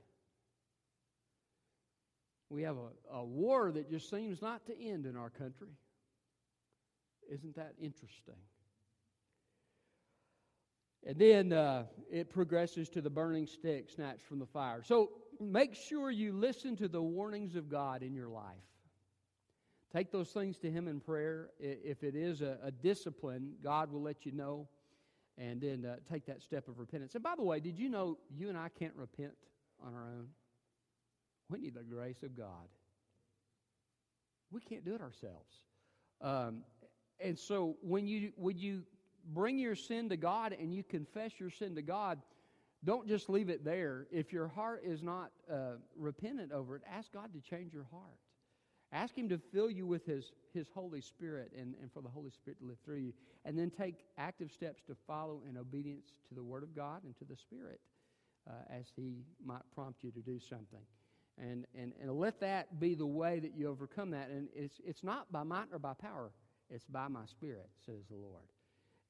We 2.51 2.63
have 2.63 2.77
a, 2.77 3.17
a 3.17 3.25
war 3.25 3.73
that 3.73 3.91
just 3.91 4.11
seems 4.11 4.43
not 4.43 4.67
to 4.67 4.79
end 4.79 5.07
in 5.07 5.17
our 5.17 5.31
country. 5.31 5.71
Isn't 7.33 7.57
that 7.57 7.75
interesting? 7.81 8.37
And 11.07 11.19
then 11.19 11.53
uh, 11.53 11.85
it 12.11 12.31
progresses 12.31 12.89
to 12.91 13.01
the 13.01 13.11
burning 13.11 13.47
stick 13.47 13.91
snatched 13.91 14.23
from 14.23 14.39
the 14.39 14.47
fire. 14.47 14.83
So 14.85 15.11
make 15.41 15.75
sure 15.75 16.11
you 16.11 16.33
listen 16.33 16.77
to 16.77 16.89
the 16.89 17.03
warnings 17.03 17.57
of 17.57 17.71
God 17.71 18.03
in 18.03 18.15
your 18.15 18.29
life. 18.29 18.45
Take 19.93 20.13
those 20.13 20.29
things 20.29 20.59
to 20.59 20.71
Him 20.71 20.89
in 20.89 21.01
prayer. 21.01 21.51
If 21.59 22.03
it 22.03 22.15
is 22.15 22.41
a, 22.41 22.59
a 22.63 22.71
discipline, 22.71 23.55
God 23.63 23.91
will 23.91 24.03
let 24.03 24.25
you 24.25 24.33
know. 24.33 24.69
And 25.39 25.61
then 25.61 25.87
uh, 25.87 25.97
take 26.11 26.27
that 26.27 26.43
step 26.43 26.69
of 26.69 26.79
repentance. 26.79 27.15
And 27.15 27.25
by 27.25 27.35
the 27.37 27.43
way, 27.43 27.59
did 27.59 27.79
you 27.79 27.89
know 27.89 28.19
you 28.31 28.51
and 28.51 28.59
I 28.59 28.69
can't 28.69 28.95
repent 28.95 29.33
on 29.85 29.95
our 29.95 30.05
own? 30.05 30.29
We 31.49 31.59
need 31.59 31.75
the 31.75 31.83
grace 31.83 32.23
of 32.23 32.37
God. 32.37 32.69
We 34.51 34.61
can't 34.61 34.85
do 34.85 34.95
it 34.95 35.01
ourselves. 35.01 35.55
Um, 36.21 36.63
and 37.23 37.39
so 37.39 37.77
when 37.83 38.07
you 38.07 38.33
when 38.37 38.59
you 38.59 38.83
bring 39.33 39.59
your 39.59 39.77
sin 39.77 40.09
to 40.09 40.17
God 40.17 40.55
and 40.59 40.75
you 40.75 40.83
confess 40.83 41.33
your 41.39 41.51
sin 41.51 41.75
to 41.77 41.83
God, 41.83 42.21
don't 42.85 43.07
just 43.07 43.29
leave 43.29 43.49
it 43.49 43.65
there. 43.65 44.07
If 44.11 44.33
your 44.33 44.49
heart 44.49 44.83
is 44.85 45.03
not 45.03 45.31
uh, 45.51 45.77
repentant 45.97 46.53
over 46.53 46.77
it, 46.77 46.83
ask 46.91 47.13
God 47.13 47.31
to 47.33 47.41
change 47.41 47.73
your 47.73 47.87
heart. 47.93 48.19
Ask 48.93 49.17
Him 49.17 49.29
to 49.31 49.39
fill 49.39 49.71
you 49.71 49.87
with 49.87 50.05
His, 50.05 50.33
His 50.53 50.67
Holy 50.75 51.01
Spirit 51.01 51.53
and, 51.57 51.75
and 51.81 51.91
for 51.93 52.03
the 52.03 52.09
Holy 52.09 52.31
Spirit 52.31 52.59
to 52.61 52.67
live 52.67 52.77
through 52.85 52.99
you. 52.99 53.13
And 53.45 53.59
then 53.59 53.71
take 53.71 54.05
active 54.19 54.51
steps 54.53 54.83
to 54.89 54.97
follow 55.07 55.43
in 55.49 55.57
obedience 55.57 56.11
to 56.29 56.35
the 56.35 56.43
Word 56.43 56.63
of 56.63 56.77
God 56.77 57.03
and 57.05 57.17
to 57.19 57.25
the 57.25 57.37
Spirit 57.37 57.81
uh, 58.49 58.53
as 58.71 58.87
He 58.95 59.25
might 59.45 59.63
prompt 59.75 60.03
you 60.03 60.11
to 60.11 60.21
do 60.21 60.39
something. 60.39 60.85
And, 61.39 61.67
and, 61.75 61.93
and 62.01 62.13
let 62.13 62.41
that 62.41 62.79
be 62.79 62.95
the 62.95 63.07
way 63.07 63.39
that 63.39 63.55
you 63.57 63.69
overcome 63.69 64.11
that. 64.11 64.29
And 64.29 64.49
it's, 64.55 64.79
it's 64.85 65.03
not 65.03 65.33
by 65.33 65.45
might 65.45 65.69
or 65.73 65.79
by 65.79 65.95
power, 65.95 66.31
it's 66.73 66.87
by 66.87 67.09
my 67.09 67.27
Spirit, 67.27 67.69
says 67.85 68.05
the 68.09 68.17
Lord. 68.17 68.45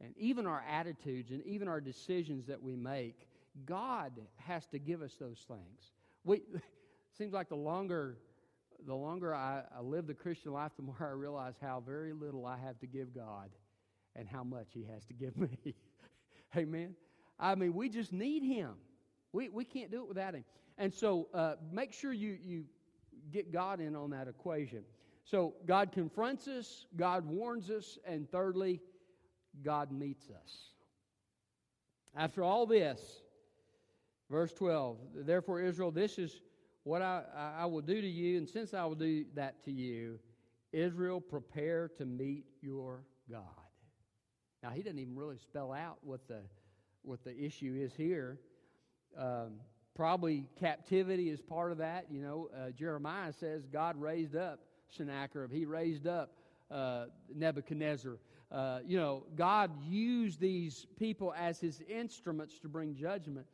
And 0.01 0.17
even 0.17 0.47
our 0.47 0.65
attitudes 0.69 1.31
and 1.31 1.43
even 1.45 1.69
our 1.69 1.81
decisions 1.81 2.47
that 2.47 2.61
we 2.61 2.75
make, 2.75 3.29
God 3.65 4.13
has 4.37 4.67
to 4.69 4.79
give 4.79 5.01
us 5.01 5.15
those 5.19 5.45
things. 5.47 5.93
We, 6.25 6.43
seems 7.17 7.33
like 7.33 7.49
the 7.49 7.57
longer 7.57 8.19
the 8.85 8.95
longer 8.95 9.33
I, 9.33 9.63
I 9.77 9.81
live 9.81 10.07
the 10.07 10.15
Christian 10.15 10.53
life, 10.53 10.73
the 10.77 10.83
more 10.83 10.97
I 11.01 11.13
realize 11.13 11.55
how 11.61 11.81
very 11.87 12.13
little 12.13 12.45
I 12.45 12.57
have 12.59 12.81
to 12.81 12.87
give 12.87 13.15
God 13.15 13.51
and 14.17 14.29
how 14.29 14.43
much 14.43 14.69
He 14.73 14.85
has 14.93 15.05
to 15.07 15.13
give 15.13 15.37
me. 15.65 15.75
Amen. 16.57 16.95
I 17.39 17.55
mean, 17.55 17.75
we 17.75 17.89
just 17.89 18.13
need 18.13 18.43
Him. 18.43 18.73
We, 19.33 19.49
we 19.49 19.65
can't 19.65 19.91
do 19.91 20.03
it 20.03 20.09
without 20.09 20.35
Him. 20.35 20.45
And 20.79 20.93
so 20.93 21.29
uh, 21.33 21.55
make 21.71 21.93
sure 21.93 22.13
you, 22.13 22.37
you 22.43 22.65
get 23.31 23.53
God 23.53 23.81
in 23.81 23.95
on 23.95 24.11
that 24.11 24.29
equation. 24.29 24.83
So 25.25 25.55
God 25.67 25.93
confronts 25.93 26.49
us, 26.49 26.87
God 26.97 27.27
warns 27.27 27.71
us, 27.71 27.99
and 28.05 28.31
thirdly, 28.31 28.81
God 29.63 29.93
meets 29.93 30.29
us. 30.31 30.73
After 32.17 32.43
all 32.43 32.67
this, 32.67 33.23
verse 34.31 34.53
12, 34.53 34.99
therefore, 35.15 35.61
Israel, 35.61 35.91
this 35.91 36.19
is 36.19 36.41
what 36.85 37.03
I, 37.03 37.23
I 37.59 37.67
will 37.67 37.81
do 37.81 38.01
to 38.01 38.09
you, 38.09 38.39
and 38.39 38.49
since 38.49 38.75
I 38.75 38.85
will 38.85 38.97
do 38.97 39.25
that 39.35 39.63
to 39.65 39.71
you, 39.71 40.19
Israel, 40.73 41.21
prepare 41.21 41.89
to 41.99 42.05
meet 42.05 42.45
your 42.61 43.05
God. 43.31 43.43
Now, 44.63 44.71
he 44.71 44.83
doesn't 44.83 44.99
even 44.99 45.17
really 45.17 45.39
spell 45.39 45.73
out 45.73 45.99
what 46.03 46.27
the, 46.29 46.41
what 47.03 47.25
the 47.25 47.37
issue 47.37 47.77
is 47.79 47.95
here. 47.95 48.39
Um, 49.17 49.61
probably 49.95 50.47
captivity 50.59 51.31
is 51.31 51.41
part 51.41 51.73
of 51.73 51.79
that. 51.79 52.07
You 52.11 52.23
know, 52.23 52.49
uh, 52.57 52.71
Jeremiah 52.71 53.33
says 53.33 53.67
God 53.67 54.01
raised 54.01 54.35
up 54.35 54.61
Sennacherib, 54.97 55.53
he 55.53 55.65
raised 55.65 56.07
up 56.07 56.33
uh, 56.71 57.07
Nebuchadnezzar. 57.35 58.19
Uh, 58.51 58.81
you 58.87 58.99
know, 58.99 59.25
God 59.35 59.71
used 59.83 60.41
these 60.41 60.87
people 60.99 61.33
as 61.37 61.59
his 61.59 61.83
instruments 61.89 62.59
to 62.61 62.69
bring 62.69 62.95
judgment. 62.95 63.47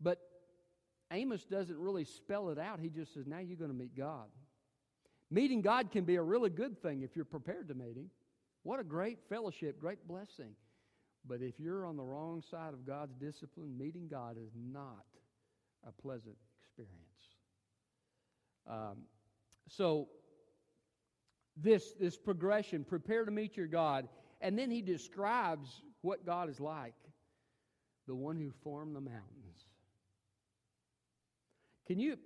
But 0.00 0.18
Amos 1.10 1.44
doesn't 1.44 1.78
really 1.78 2.04
spell 2.04 2.50
it 2.50 2.58
out. 2.58 2.80
He 2.80 2.88
just 2.88 3.14
says, 3.14 3.26
now 3.26 3.38
you're 3.38 3.56
going 3.56 3.70
to 3.70 3.76
meet 3.76 3.96
God. 3.96 4.26
Meeting 5.30 5.60
God 5.60 5.90
can 5.90 6.04
be 6.04 6.16
a 6.16 6.22
really 6.22 6.50
good 6.50 6.80
thing 6.82 7.02
if 7.02 7.16
you're 7.16 7.24
prepared 7.24 7.68
to 7.68 7.74
meet 7.74 7.96
Him. 7.96 8.10
What 8.62 8.80
a 8.80 8.84
great 8.84 9.18
fellowship, 9.28 9.80
great 9.80 10.06
blessing. 10.06 10.52
But 11.26 11.40
if 11.40 11.58
you're 11.58 11.84
on 11.86 11.96
the 11.96 12.04
wrong 12.04 12.42
side 12.48 12.72
of 12.72 12.86
God's 12.86 13.14
discipline, 13.14 13.76
meeting 13.76 14.06
God 14.08 14.36
is 14.36 14.52
not 14.54 15.04
a 15.86 15.92
pleasant 15.92 16.36
experience. 16.60 16.94
Um, 18.68 18.98
so, 19.68 20.08
this, 21.56 21.92
this 21.98 22.16
progression, 22.16 22.84
prepare 22.84 23.24
to 23.24 23.30
meet 23.30 23.56
your 23.56 23.66
God, 23.66 24.08
and 24.40 24.58
then 24.58 24.70
he 24.70 24.82
describes 24.82 25.82
what 26.02 26.24
God 26.24 26.48
is 26.50 26.60
like 26.60 26.94
the 28.06 28.14
one 28.14 28.36
who 28.36 28.52
formed 28.62 28.94
the 28.94 29.00
mountains. 29.00 29.66
Can 31.88 31.98
you, 31.98 32.16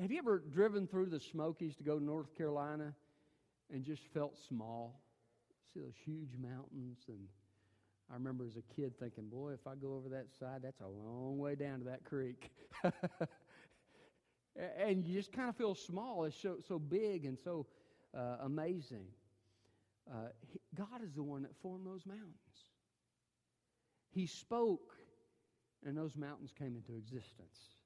have 0.00 0.10
you 0.10 0.18
ever 0.18 0.42
driven 0.52 0.86
through 0.88 1.06
the 1.06 1.20
Smokies 1.20 1.76
to 1.76 1.84
go 1.84 1.98
to 1.98 2.04
North 2.04 2.36
Carolina 2.36 2.92
and 3.72 3.84
just 3.84 4.02
felt 4.12 4.36
small? 4.48 5.00
See 5.72 5.80
those 5.80 5.94
huge 6.04 6.36
mountains 6.36 6.98
and 7.06 7.28
I 8.10 8.14
remember 8.14 8.44
as 8.44 8.56
a 8.56 8.74
kid 8.74 8.98
thinking, 8.98 9.28
boy, 9.28 9.52
if 9.52 9.68
I 9.68 9.76
go 9.76 9.94
over 9.94 10.08
that 10.08 10.26
side, 10.36 10.62
that's 10.64 10.80
a 10.80 10.88
long 10.88 11.38
way 11.38 11.54
down 11.54 11.78
to 11.78 11.84
that 11.84 12.04
creek. 12.04 12.50
and 14.80 15.06
you 15.06 15.14
just 15.16 15.32
kind 15.32 15.48
of 15.48 15.54
feel 15.54 15.76
small. 15.76 16.24
It's 16.24 16.36
so, 16.36 16.56
so 16.66 16.80
big 16.80 17.24
and 17.24 17.38
so 17.38 17.66
uh, 18.16 18.36
amazing. 18.42 19.06
Uh, 20.10 20.28
he, 20.40 20.60
God 20.74 21.02
is 21.04 21.14
the 21.14 21.22
one 21.22 21.42
that 21.42 21.54
formed 21.62 21.86
those 21.86 22.06
mountains. 22.06 22.34
He 24.10 24.26
spoke, 24.26 24.96
and 25.86 25.96
those 25.96 26.16
mountains 26.16 26.52
came 26.56 26.74
into 26.74 26.96
existence. 26.96 27.76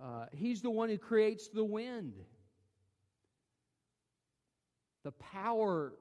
Uh, 0.00 0.26
he's 0.32 0.62
the 0.62 0.70
one 0.70 0.88
who 0.88 0.98
creates 0.98 1.48
the 1.48 1.64
wind. 1.64 2.14
The 5.02 5.12
power 5.12 5.94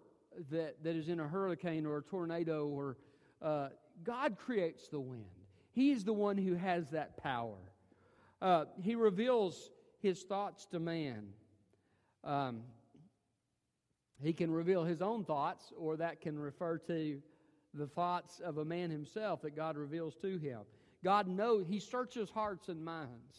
that, 0.51 0.83
that 0.83 0.95
is 0.95 1.09
in 1.09 1.19
a 1.19 1.27
hurricane 1.27 1.85
or 1.85 1.97
a 1.97 2.03
tornado, 2.03 2.67
or 2.67 2.97
uh, 3.41 3.69
God 4.03 4.37
creates 4.37 4.89
the 4.89 4.99
wind. 4.99 5.25
He's 5.71 6.03
the 6.03 6.13
one 6.13 6.37
who 6.37 6.53
has 6.53 6.91
that 6.91 7.17
power. 7.17 7.57
Uh, 8.41 8.65
he 8.81 8.95
reveals 8.95 9.71
his 9.99 10.21
thoughts 10.23 10.65
to 10.67 10.79
man. 10.79 11.29
Um, 12.23 12.62
he 14.21 14.34
can 14.34 14.51
reveal 14.51 14.84
his 14.84 15.01
own 15.01 15.25
thoughts, 15.25 15.71
or 15.77 15.97
that 15.97 16.21
can 16.21 16.38
refer 16.39 16.80
to 16.80 17.21
the 17.73 17.88
thoughts 17.88 18.39
of 18.39 18.58
a 18.58 18.65
man 18.65 18.89
himself 18.89 19.41
that 19.43 19.56
God 19.56 19.77
reveals 19.77 20.15
to 20.21 20.38
him. 20.38 20.62
God 21.03 21.27
knows, 21.27 21.67
he 21.67 21.80
searches 21.80 22.30
hearts 22.30 22.69
and 22.69 22.84
minds. 22.84 23.36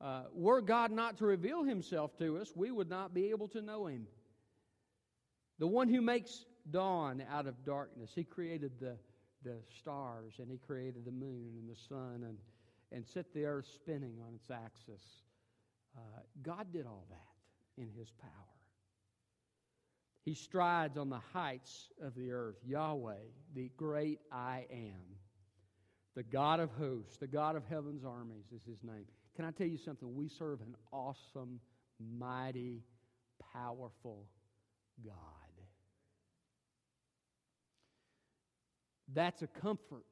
Uh, 0.00 0.22
were 0.32 0.62
God 0.62 0.90
not 0.90 1.18
to 1.18 1.26
reveal 1.26 1.64
himself 1.64 2.16
to 2.18 2.38
us, 2.38 2.52
we 2.54 2.70
would 2.70 2.88
not 2.88 3.12
be 3.12 3.30
able 3.30 3.48
to 3.48 3.60
know 3.60 3.86
him. 3.86 4.06
The 5.58 5.66
one 5.66 5.88
who 5.88 6.00
makes 6.00 6.44
dawn 6.70 7.22
out 7.30 7.46
of 7.46 7.64
darkness. 7.64 8.10
He 8.14 8.24
created 8.24 8.72
the, 8.80 8.96
the 9.42 9.56
stars 9.78 10.34
and 10.38 10.50
he 10.50 10.58
created 10.58 11.04
the 11.04 11.10
moon 11.10 11.54
and 11.58 11.68
the 11.68 11.80
sun 11.88 12.24
and, 12.26 12.38
and 12.92 13.06
set 13.06 13.32
the 13.34 13.44
earth 13.44 13.66
spinning 13.74 14.14
on 14.26 14.34
its 14.34 14.50
axis. 14.50 15.02
Uh, 15.96 16.20
God 16.42 16.72
did 16.72 16.86
all 16.86 17.06
that 17.10 17.27
in 17.78 17.88
his 17.98 18.10
power. 18.10 18.30
He 20.24 20.34
strides 20.34 20.98
on 20.98 21.08
the 21.08 21.20
heights 21.32 21.88
of 22.02 22.14
the 22.14 22.32
earth. 22.32 22.56
Yahweh, 22.66 23.14
the 23.54 23.70
great 23.76 24.20
I 24.30 24.66
am, 24.70 25.16
the 26.14 26.22
God 26.22 26.60
of 26.60 26.70
hosts, 26.72 27.16
the 27.16 27.26
God 27.26 27.56
of 27.56 27.64
heaven's 27.64 28.04
armies 28.04 28.44
is 28.54 28.62
his 28.66 28.82
name. 28.82 29.06
Can 29.36 29.44
I 29.44 29.52
tell 29.52 29.66
you 29.66 29.78
something? 29.78 30.14
We 30.14 30.28
serve 30.28 30.60
an 30.60 30.74
awesome, 30.92 31.60
mighty, 32.18 32.82
powerful 33.54 34.26
God. 35.04 35.14
That's 39.14 39.42
a 39.42 39.46
comfort 39.46 40.04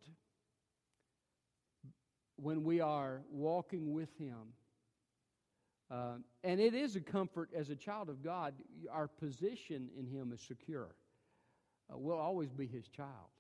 when 2.37 2.65
we 2.65 2.81
are 2.81 3.23
walking 3.31 3.93
with 3.93 4.09
Him. 4.19 4.55
Uh, 5.91 6.15
and 6.43 6.61
it 6.61 6.75
is 6.75 6.97
a 6.97 7.01
comfort 7.01 7.51
as 7.57 7.71
a 7.71 7.77
child 7.77 8.09
of 8.09 8.23
God. 8.23 8.55
Our 8.91 9.09
position 9.09 9.89
in 9.99 10.07
Him 10.07 10.33
is 10.33 10.41
secure. 10.41 10.95
Uh, 11.91 11.97
we'll 11.97 12.19
always 12.19 12.51
be 12.51 12.67
His 12.67 12.89
child. 12.89 13.31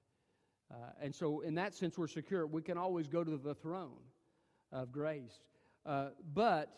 Uh, 0.71 0.75
and 1.01 1.15
so, 1.15 1.41
in 1.41 1.55
that 1.57 1.75
sense, 1.75 1.99
we're 1.99 2.07
secure. 2.07 2.47
We 2.47 2.63
can 2.63 2.79
always 2.79 3.09
go 3.09 3.25
to 3.25 3.37
the 3.37 3.55
throne 3.55 3.99
of 4.73 4.93
grace. 4.93 5.41
Uh, 5.85 6.09
but 6.35 6.71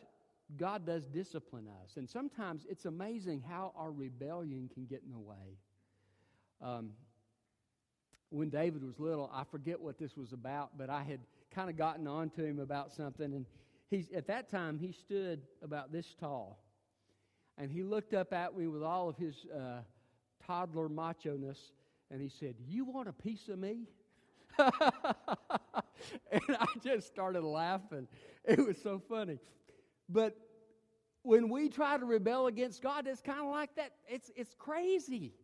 God 0.57 0.87
does 0.87 1.05
discipline 1.05 1.67
us. 1.83 1.97
And 1.97 2.09
sometimes 2.09 2.67
it's 2.69 2.85
amazing 2.85 3.43
how 3.47 3.73
our 3.77 3.91
rebellion 3.91 4.71
can 4.73 4.87
get 4.87 5.03
in 5.05 5.13
the 5.13 5.19
way. 5.19 5.59
Um, 6.63 6.91
when 8.31 8.51
David 8.51 8.85
was 8.85 8.99
little, 8.99 9.31
I 9.33 9.45
forget 9.45 9.81
what 9.81 9.99
this 9.99 10.17
was 10.17 10.33
about, 10.33 10.77
but 10.77 10.91
I 10.91 11.03
had 11.03 11.21
kind 11.55 11.71
of 11.71 11.77
gotten 11.77 12.07
on 12.07 12.31
to 12.31 12.45
him 12.45 12.59
about 12.59 12.93
something. 12.93 13.33
And 13.33 13.47
he's, 13.91 14.11
at 14.13 14.27
that 14.29 14.51
time, 14.51 14.79
he 14.79 14.93
stood 14.93 15.43
about 15.63 15.93
this 15.93 16.15
tall. 16.19 16.63
And 17.57 17.71
he 17.71 17.83
looked 17.83 18.15
up 18.15 18.33
at 18.33 18.57
me 18.57 18.69
with 18.69 18.83
all 18.83 19.09
of 19.09 19.17
his 19.17 19.47
uh, 19.55 19.81
toddler 20.47 20.89
macho 20.89 21.37
ness, 21.37 21.59
and 22.11 22.23
he 22.23 22.29
said, 22.29 22.55
You 22.67 22.85
want 22.85 23.09
a 23.09 23.13
piece 23.13 23.49
of 23.49 23.59
me? 23.59 23.89
and 24.59 24.73
I 26.49 26.67
just 26.83 27.07
started 27.07 27.43
laughing. 27.43 28.07
It 28.45 28.65
was 28.65 28.81
so 28.83 29.01
funny. 29.09 29.39
But 30.09 30.37
when 31.23 31.49
we 31.49 31.69
try 31.69 31.99
to 31.99 32.05
rebel 32.05 32.47
against 32.47 32.83
God, 32.83 33.07
it's 33.07 33.21
kind 33.21 33.41
of 33.41 33.51
like 33.51 33.75
that. 33.77 33.93
It's, 34.09 34.31
it's 34.37 34.55
crazy. 34.55 35.35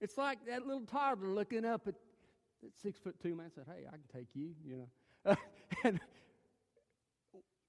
It's 0.00 0.16
like 0.16 0.38
that 0.46 0.66
little 0.66 0.86
toddler 0.86 1.28
looking 1.28 1.64
up 1.64 1.86
at 1.86 1.94
that 2.62 2.72
six 2.80 2.98
foot 2.98 3.16
two 3.20 3.34
man 3.34 3.50
said, 3.54 3.64
Hey, 3.66 3.84
I 3.86 3.90
can 3.90 4.02
take 4.12 4.28
you, 4.34 4.50
you 4.64 4.86
know. 5.26 5.36
and 5.84 6.00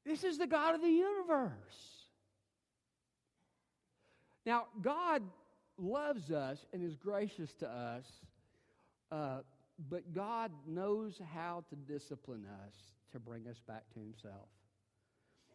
this 0.05 0.23
is 0.23 0.37
the 0.37 0.47
God 0.47 0.75
of 0.75 0.81
the 0.81 0.89
universe. 0.89 1.51
Now, 4.45 4.65
God 4.81 5.23
loves 5.77 6.31
us 6.31 6.65
and 6.71 6.83
is 6.83 6.95
gracious 6.95 7.53
to 7.55 7.67
us, 7.67 8.05
uh, 9.11 9.39
but 9.89 10.13
God 10.13 10.51
knows 10.67 11.19
how 11.33 11.63
to 11.69 11.75
discipline 11.75 12.45
us 12.65 12.75
to 13.11 13.19
bring 13.19 13.47
us 13.47 13.59
back 13.67 13.83
to 13.93 13.99
Himself. 13.99 14.47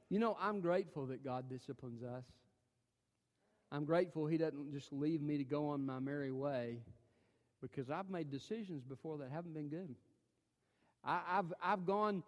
You 0.08 0.18
know, 0.18 0.36
I'm 0.40 0.60
grateful 0.60 1.06
that 1.06 1.24
God 1.24 1.48
disciplines 1.48 2.02
us. 2.02 2.24
I'm 3.70 3.84
grateful 3.84 4.26
He 4.26 4.36
doesn't 4.36 4.72
just 4.72 4.92
leave 4.92 5.22
me 5.22 5.38
to 5.38 5.44
go 5.44 5.68
on 5.68 5.86
my 5.86 6.00
merry 6.00 6.32
way 6.32 6.78
because 7.60 7.90
I've 7.90 8.10
made 8.10 8.30
decisions 8.30 8.82
before 8.82 9.18
that 9.18 9.30
haven't 9.30 9.54
been 9.54 9.68
good. 9.68 9.94
I, 11.04 11.20
have 11.26 11.52
I've 11.62 11.86
gone 11.86 12.22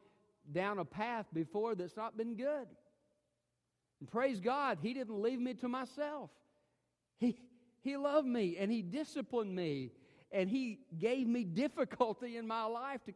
down 0.51 0.79
a 0.79 0.85
path 0.85 1.27
before 1.33 1.75
that's 1.75 1.97
not 1.97 2.17
been 2.17 2.37
good. 2.37 2.67
And 4.01 4.11
praise 4.11 4.41
God, 4.41 4.79
He 4.83 4.95
didn't 4.95 5.21
leave 5.21 5.41
me 5.41 5.55
to 5.55 5.69
myself. 5.69 6.31
He, 7.19 7.39
he 7.83 7.97
loved 7.97 8.27
me 8.27 8.57
and 8.59 8.71
He 8.71 8.83
disciplined 8.83 9.55
me 9.55 9.93
and 10.33 10.49
He 10.51 10.81
gave 10.99 11.27
me 11.27 11.45
difficulty 11.45 12.37
in 12.37 12.47
my 12.47 12.65
life 12.65 13.05
to 13.07 13.13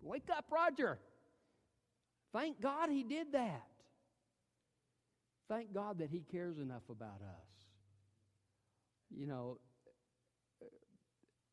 wake 0.00 0.28
up, 0.36 0.46
Roger. 0.50 0.98
Thank 2.32 2.60
God 2.60 2.88
He 2.88 3.04
did 3.04 3.32
that. 3.32 3.66
Thank 5.48 5.72
God 5.72 5.98
that 5.98 6.10
He 6.10 6.24
cares 6.32 6.58
enough 6.58 6.88
about 6.90 7.20
us. 7.20 7.48
You 9.14 9.26
know, 9.26 9.58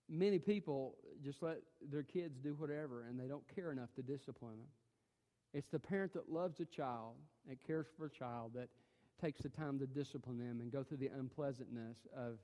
many 0.10 0.40
people 0.40 0.96
just 1.24 1.44
let 1.44 1.58
their 1.92 2.04
kids 2.04 2.40
do 2.40 2.56
whatever 2.56 3.06
and 3.08 3.20
they 3.20 3.28
don't 3.28 3.44
care 3.54 3.72
enough 3.72 3.94
to 3.96 4.02
discipline 4.02 4.58
them. 4.58 4.68
It's 5.54 5.70
the 5.70 5.80
parent 5.80 6.14
that 6.14 6.32
loves 6.32 6.60
a 6.60 6.66
child 6.66 7.16
and 7.48 7.58
cares 7.66 7.88
for 7.98 8.06
a 8.06 8.10
child 8.10 8.52
that 8.56 8.70
takes 9.22 9.42
the 9.42 9.50
time 9.50 9.80
to 9.80 9.88
discipline 9.88 10.38
them 10.38 10.62
and 10.62 10.72
go 10.72 10.84
through 10.84 10.98
the 10.98 11.10
unpleasantness 11.18 11.98
of, 12.16 12.40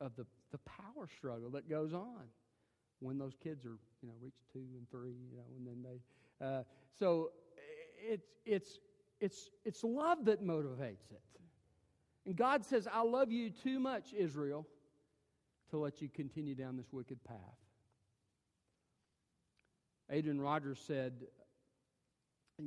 of 0.00 0.14
the, 0.16 0.26
the 0.52 0.58
power 0.58 1.08
struggle 1.16 1.50
that 1.50 1.68
goes 1.68 1.94
on 1.94 2.24
when 3.00 3.18
those 3.18 3.34
kids 3.42 3.64
are, 3.64 3.78
you 4.02 4.08
know, 4.08 4.14
reach 4.20 4.34
two 4.52 4.64
and 4.76 4.88
three, 4.90 5.14
you 5.30 5.36
know, 5.36 5.44
and 5.56 5.66
then 5.66 5.82
they. 5.82 6.44
Uh, 6.44 6.62
so 6.98 7.30
it's, 8.02 8.28
it's, 8.44 8.78
it's, 9.20 9.50
it's 9.64 9.84
love 9.84 10.24
that 10.24 10.44
motivates 10.44 11.10
it. 11.10 11.22
And 12.26 12.36
God 12.36 12.64
says, 12.64 12.88
I 12.90 13.02
love 13.02 13.30
you 13.30 13.50
too 13.50 13.78
much, 13.78 14.12
Israel, 14.16 14.66
to 15.74 15.78
let 15.78 16.00
you 16.00 16.08
continue 16.08 16.54
down 16.54 16.76
this 16.76 16.92
wicked 16.92 17.22
path. 17.24 17.36
Adrian 20.10 20.40
Rogers 20.40 20.78
said, 20.86 21.12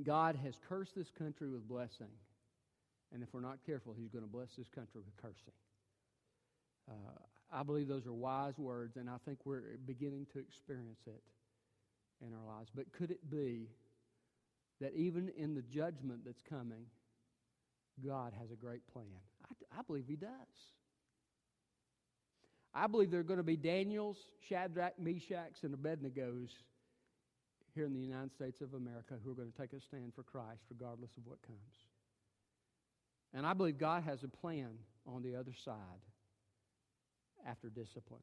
God 0.03 0.35
has 0.43 0.59
cursed 0.67 0.95
this 0.95 1.09
country 1.17 1.49
with 1.49 1.67
blessing. 1.67 2.11
And 3.13 3.23
if 3.23 3.33
we're 3.33 3.41
not 3.41 3.59
careful, 3.65 3.95
He's 3.97 4.09
going 4.09 4.25
to 4.25 4.29
bless 4.29 4.49
this 4.57 4.67
country 4.67 5.01
with 5.05 5.15
cursing. 5.21 5.53
Uh, 6.89 6.93
I 7.51 7.63
believe 7.63 7.87
those 7.87 8.05
are 8.05 8.13
wise 8.13 8.57
words, 8.57 8.97
and 8.97 9.09
I 9.09 9.15
think 9.25 9.45
we're 9.45 9.77
beginning 9.85 10.27
to 10.33 10.39
experience 10.39 10.99
it 11.07 11.23
in 12.25 12.33
our 12.33 12.55
lives. 12.55 12.69
But 12.75 12.91
could 12.91 13.11
it 13.11 13.29
be 13.29 13.69
that 14.81 14.93
even 14.93 15.29
in 15.37 15.55
the 15.55 15.61
judgment 15.61 16.25
that's 16.25 16.41
coming, 16.41 16.87
God 18.05 18.33
has 18.37 18.51
a 18.51 18.55
great 18.55 18.85
plan? 18.91 19.05
I, 19.45 19.79
I 19.79 19.81
believe 19.83 20.05
He 20.07 20.17
does. 20.17 20.29
I 22.77 22.85
believe 22.85 23.09
there 23.09 23.19
are 23.19 23.23
going 23.23 23.37
to 23.37 23.43
be 23.43 23.57
Daniels, 23.57 24.17
Shadrach, 24.47 24.93
Meshachs, 25.01 25.63
and 25.63 25.73
Abednego's 25.75 26.51
here 27.73 27.85
in 27.85 27.93
the 27.93 27.99
United 27.99 28.31
States 28.31 28.61
of 28.61 28.75
America 28.75 29.15
who 29.23 29.31
are 29.31 29.33
going 29.33 29.51
to 29.51 29.57
take 29.57 29.73
a 29.73 29.81
stand 29.81 30.13
for 30.13 30.21
Christ 30.21 30.61
regardless 30.69 31.09
of 31.17 31.25
what 31.25 31.41
comes. 31.41 31.59
And 33.33 33.47
I 33.47 33.53
believe 33.53 33.79
God 33.79 34.03
has 34.03 34.23
a 34.23 34.27
plan 34.27 34.69
on 35.07 35.23
the 35.23 35.35
other 35.35 35.53
side 35.65 35.75
after 37.47 37.69
discipline. 37.69 38.21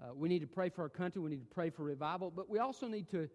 Uh, 0.00 0.14
we 0.14 0.28
need 0.28 0.40
to 0.40 0.46
pray 0.46 0.68
for 0.68 0.82
our 0.82 0.88
country. 0.88 1.20
We 1.20 1.30
need 1.30 1.40
to 1.40 1.54
pray 1.54 1.70
for 1.70 1.82
revival. 1.82 2.30
But 2.30 2.48
we 2.48 2.60
also 2.60 2.86
need 2.86 3.10
to, 3.10 3.28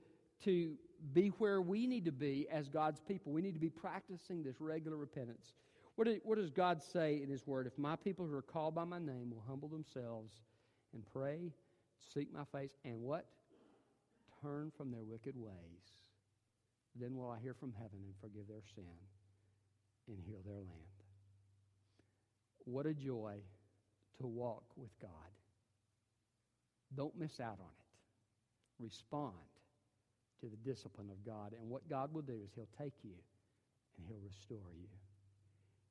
to 0.45 0.75
be 1.13 1.27
where 1.39 1.61
we 1.61 1.87
need 1.87 2.05
to 2.05 2.11
be 2.13 2.47
as 2.49 2.69
God's 2.69 3.01
people. 3.01 3.33
We 3.33 3.41
need 3.41 3.53
to 3.53 3.59
be 3.59 3.69
practicing 3.69 4.43
this 4.43 4.61
regular 4.61 4.95
repentance. 4.95 5.53
What, 5.95 6.07
what 6.23 6.37
does 6.37 6.49
God 6.49 6.81
say 6.81 7.21
in 7.21 7.29
His 7.29 7.45
Word? 7.45 7.67
If 7.67 7.77
my 7.77 7.95
people 7.95 8.25
who 8.25 8.35
are 8.35 8.41
called 8.41 8.73
by 8.73 8.83
my 8.83 8.99
name 8.99 9.29
will 9.29 9.43
humble 9.47 9.69
themselves 9.69 10.33
and 10.93 11.03
pray, 11.13 11.51
seek 12.13 12.33
my 12.33 12.43
face, 12.57 12.71
and 12.83 13.01
what? 13.01 13.25
Turn 14.41 14.71
from 14.75 14.91
their 14.91 15.03
wicked 15.03 15.35
ways, 15.37 15.53
then 16.99 17.15
will 17.15 17.29
I 17.29 17.39
hear 17.41 17.53
from 17.53 17.73
heaven 17.73 17.99
and 18.03 18.13
forgive 18.21 18.47
their 18.47 18.63
sin 18.75 18.83
and 20.07 20.17
heal 20.25 20.39
their 20.45 20.55
land. 20.55 20.93
What 22.65 22.85
a 22.85 22.93
joy 22.93 23.35
to 24.19 24.27
walk 24.27 24.63
with 24.75 24.91
God. 25.01 25.11
Don't 26.95 27.17
miss 27.17 27.39
out 27.39 27.59
on 27.59 27.69
it. 27.69 28.83
Respond 28.83 29.33
to 30.41 30.47
the 30.47 30.57
discipline 30.57 31.09
of 31.09 31.25
God. 31.25 31.53
And 31.59 31.69
what 31.69 31.89
God 31.89 32.13
will 32.13 32.21
do 32.21 32.39
is 32.43 32.51
He'll 32.55 32.67
take 32.77 32.93
you 33.03 33.15
and 33.97 34.07
He'll 34.07 34.23
restore 34.23 34.71
you. 34.77 34.87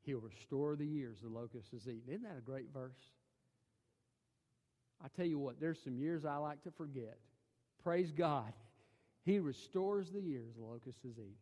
He'll 0.02 0.20
restore 0.20 0.76
the 0.76 0.86
years 0.86 1.18
the 1.22 1.28
locust 1.28 1.70
has 1.72 1.86
eaten. 1.86 2.08
Isn't 2.08 2.24
that 2.24 2.36
a 2.36 2.40
great 2.40 2.72
verse? 2.72 2.98
I 5.02 5.08
tell 5.16 5.26
you 5.26 5.38
what, 5.38 5.60
there's 5.60 5.82
some 5.82 5.96
years 5.96 6.24
I 6.24 6.36
like 6.36 6.62
to 6.64 6.70
forget. 6.70 7.18
Praise 7.82 8.12
God. 8.12 8.52
He 9.24 9.38
restores 9.38 10.10
the 10.10 10.20
years 10.20 10.56
the 10.56 10.64
locust 10.64 10.98
has 11.04 11.12
eaten. 11.12 11.36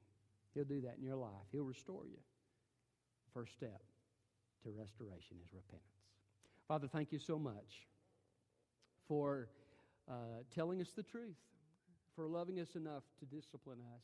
He'll 0.52 0.64
do 0.64 0.82
that 0.82 0.96
in 0.98 1.02
your 1.02 1.16
life. 1.16 1.48
He'll 1.50 1.64
restore 1.64 2.04
you. 2.04 2.18
First 3.32 3.54
step 3.54 3.80
to 4.64 4.70
restoration 4.70 5.38
is 5.42 5.50
repentance. 5.54 5.80
Father, 6.68 6.88
thank 6.88 7.10
you 7.10 7.18
so 7.18 7.38
much 7.38 7.86
for 9.08 9.48
uh, 10.10 10.42
telling 10.54 10.82
us 10.82 10.90
the 10.94 11.02
truth, 11.02 11.38
for 12.14 12.28
loving 12.28 12.60
us 12.60 12.74
enough 12.74 13.04
to 13.20 13.24
discipline 13.24 13.78
us. 13.94 14.02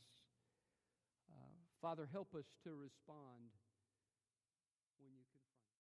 Uh, 1.31 1.45
Father, 1.79 2.09
help 2.11 2.33
us 2.33 2.45
to 2.63 2.71
respond. 2.73 3.51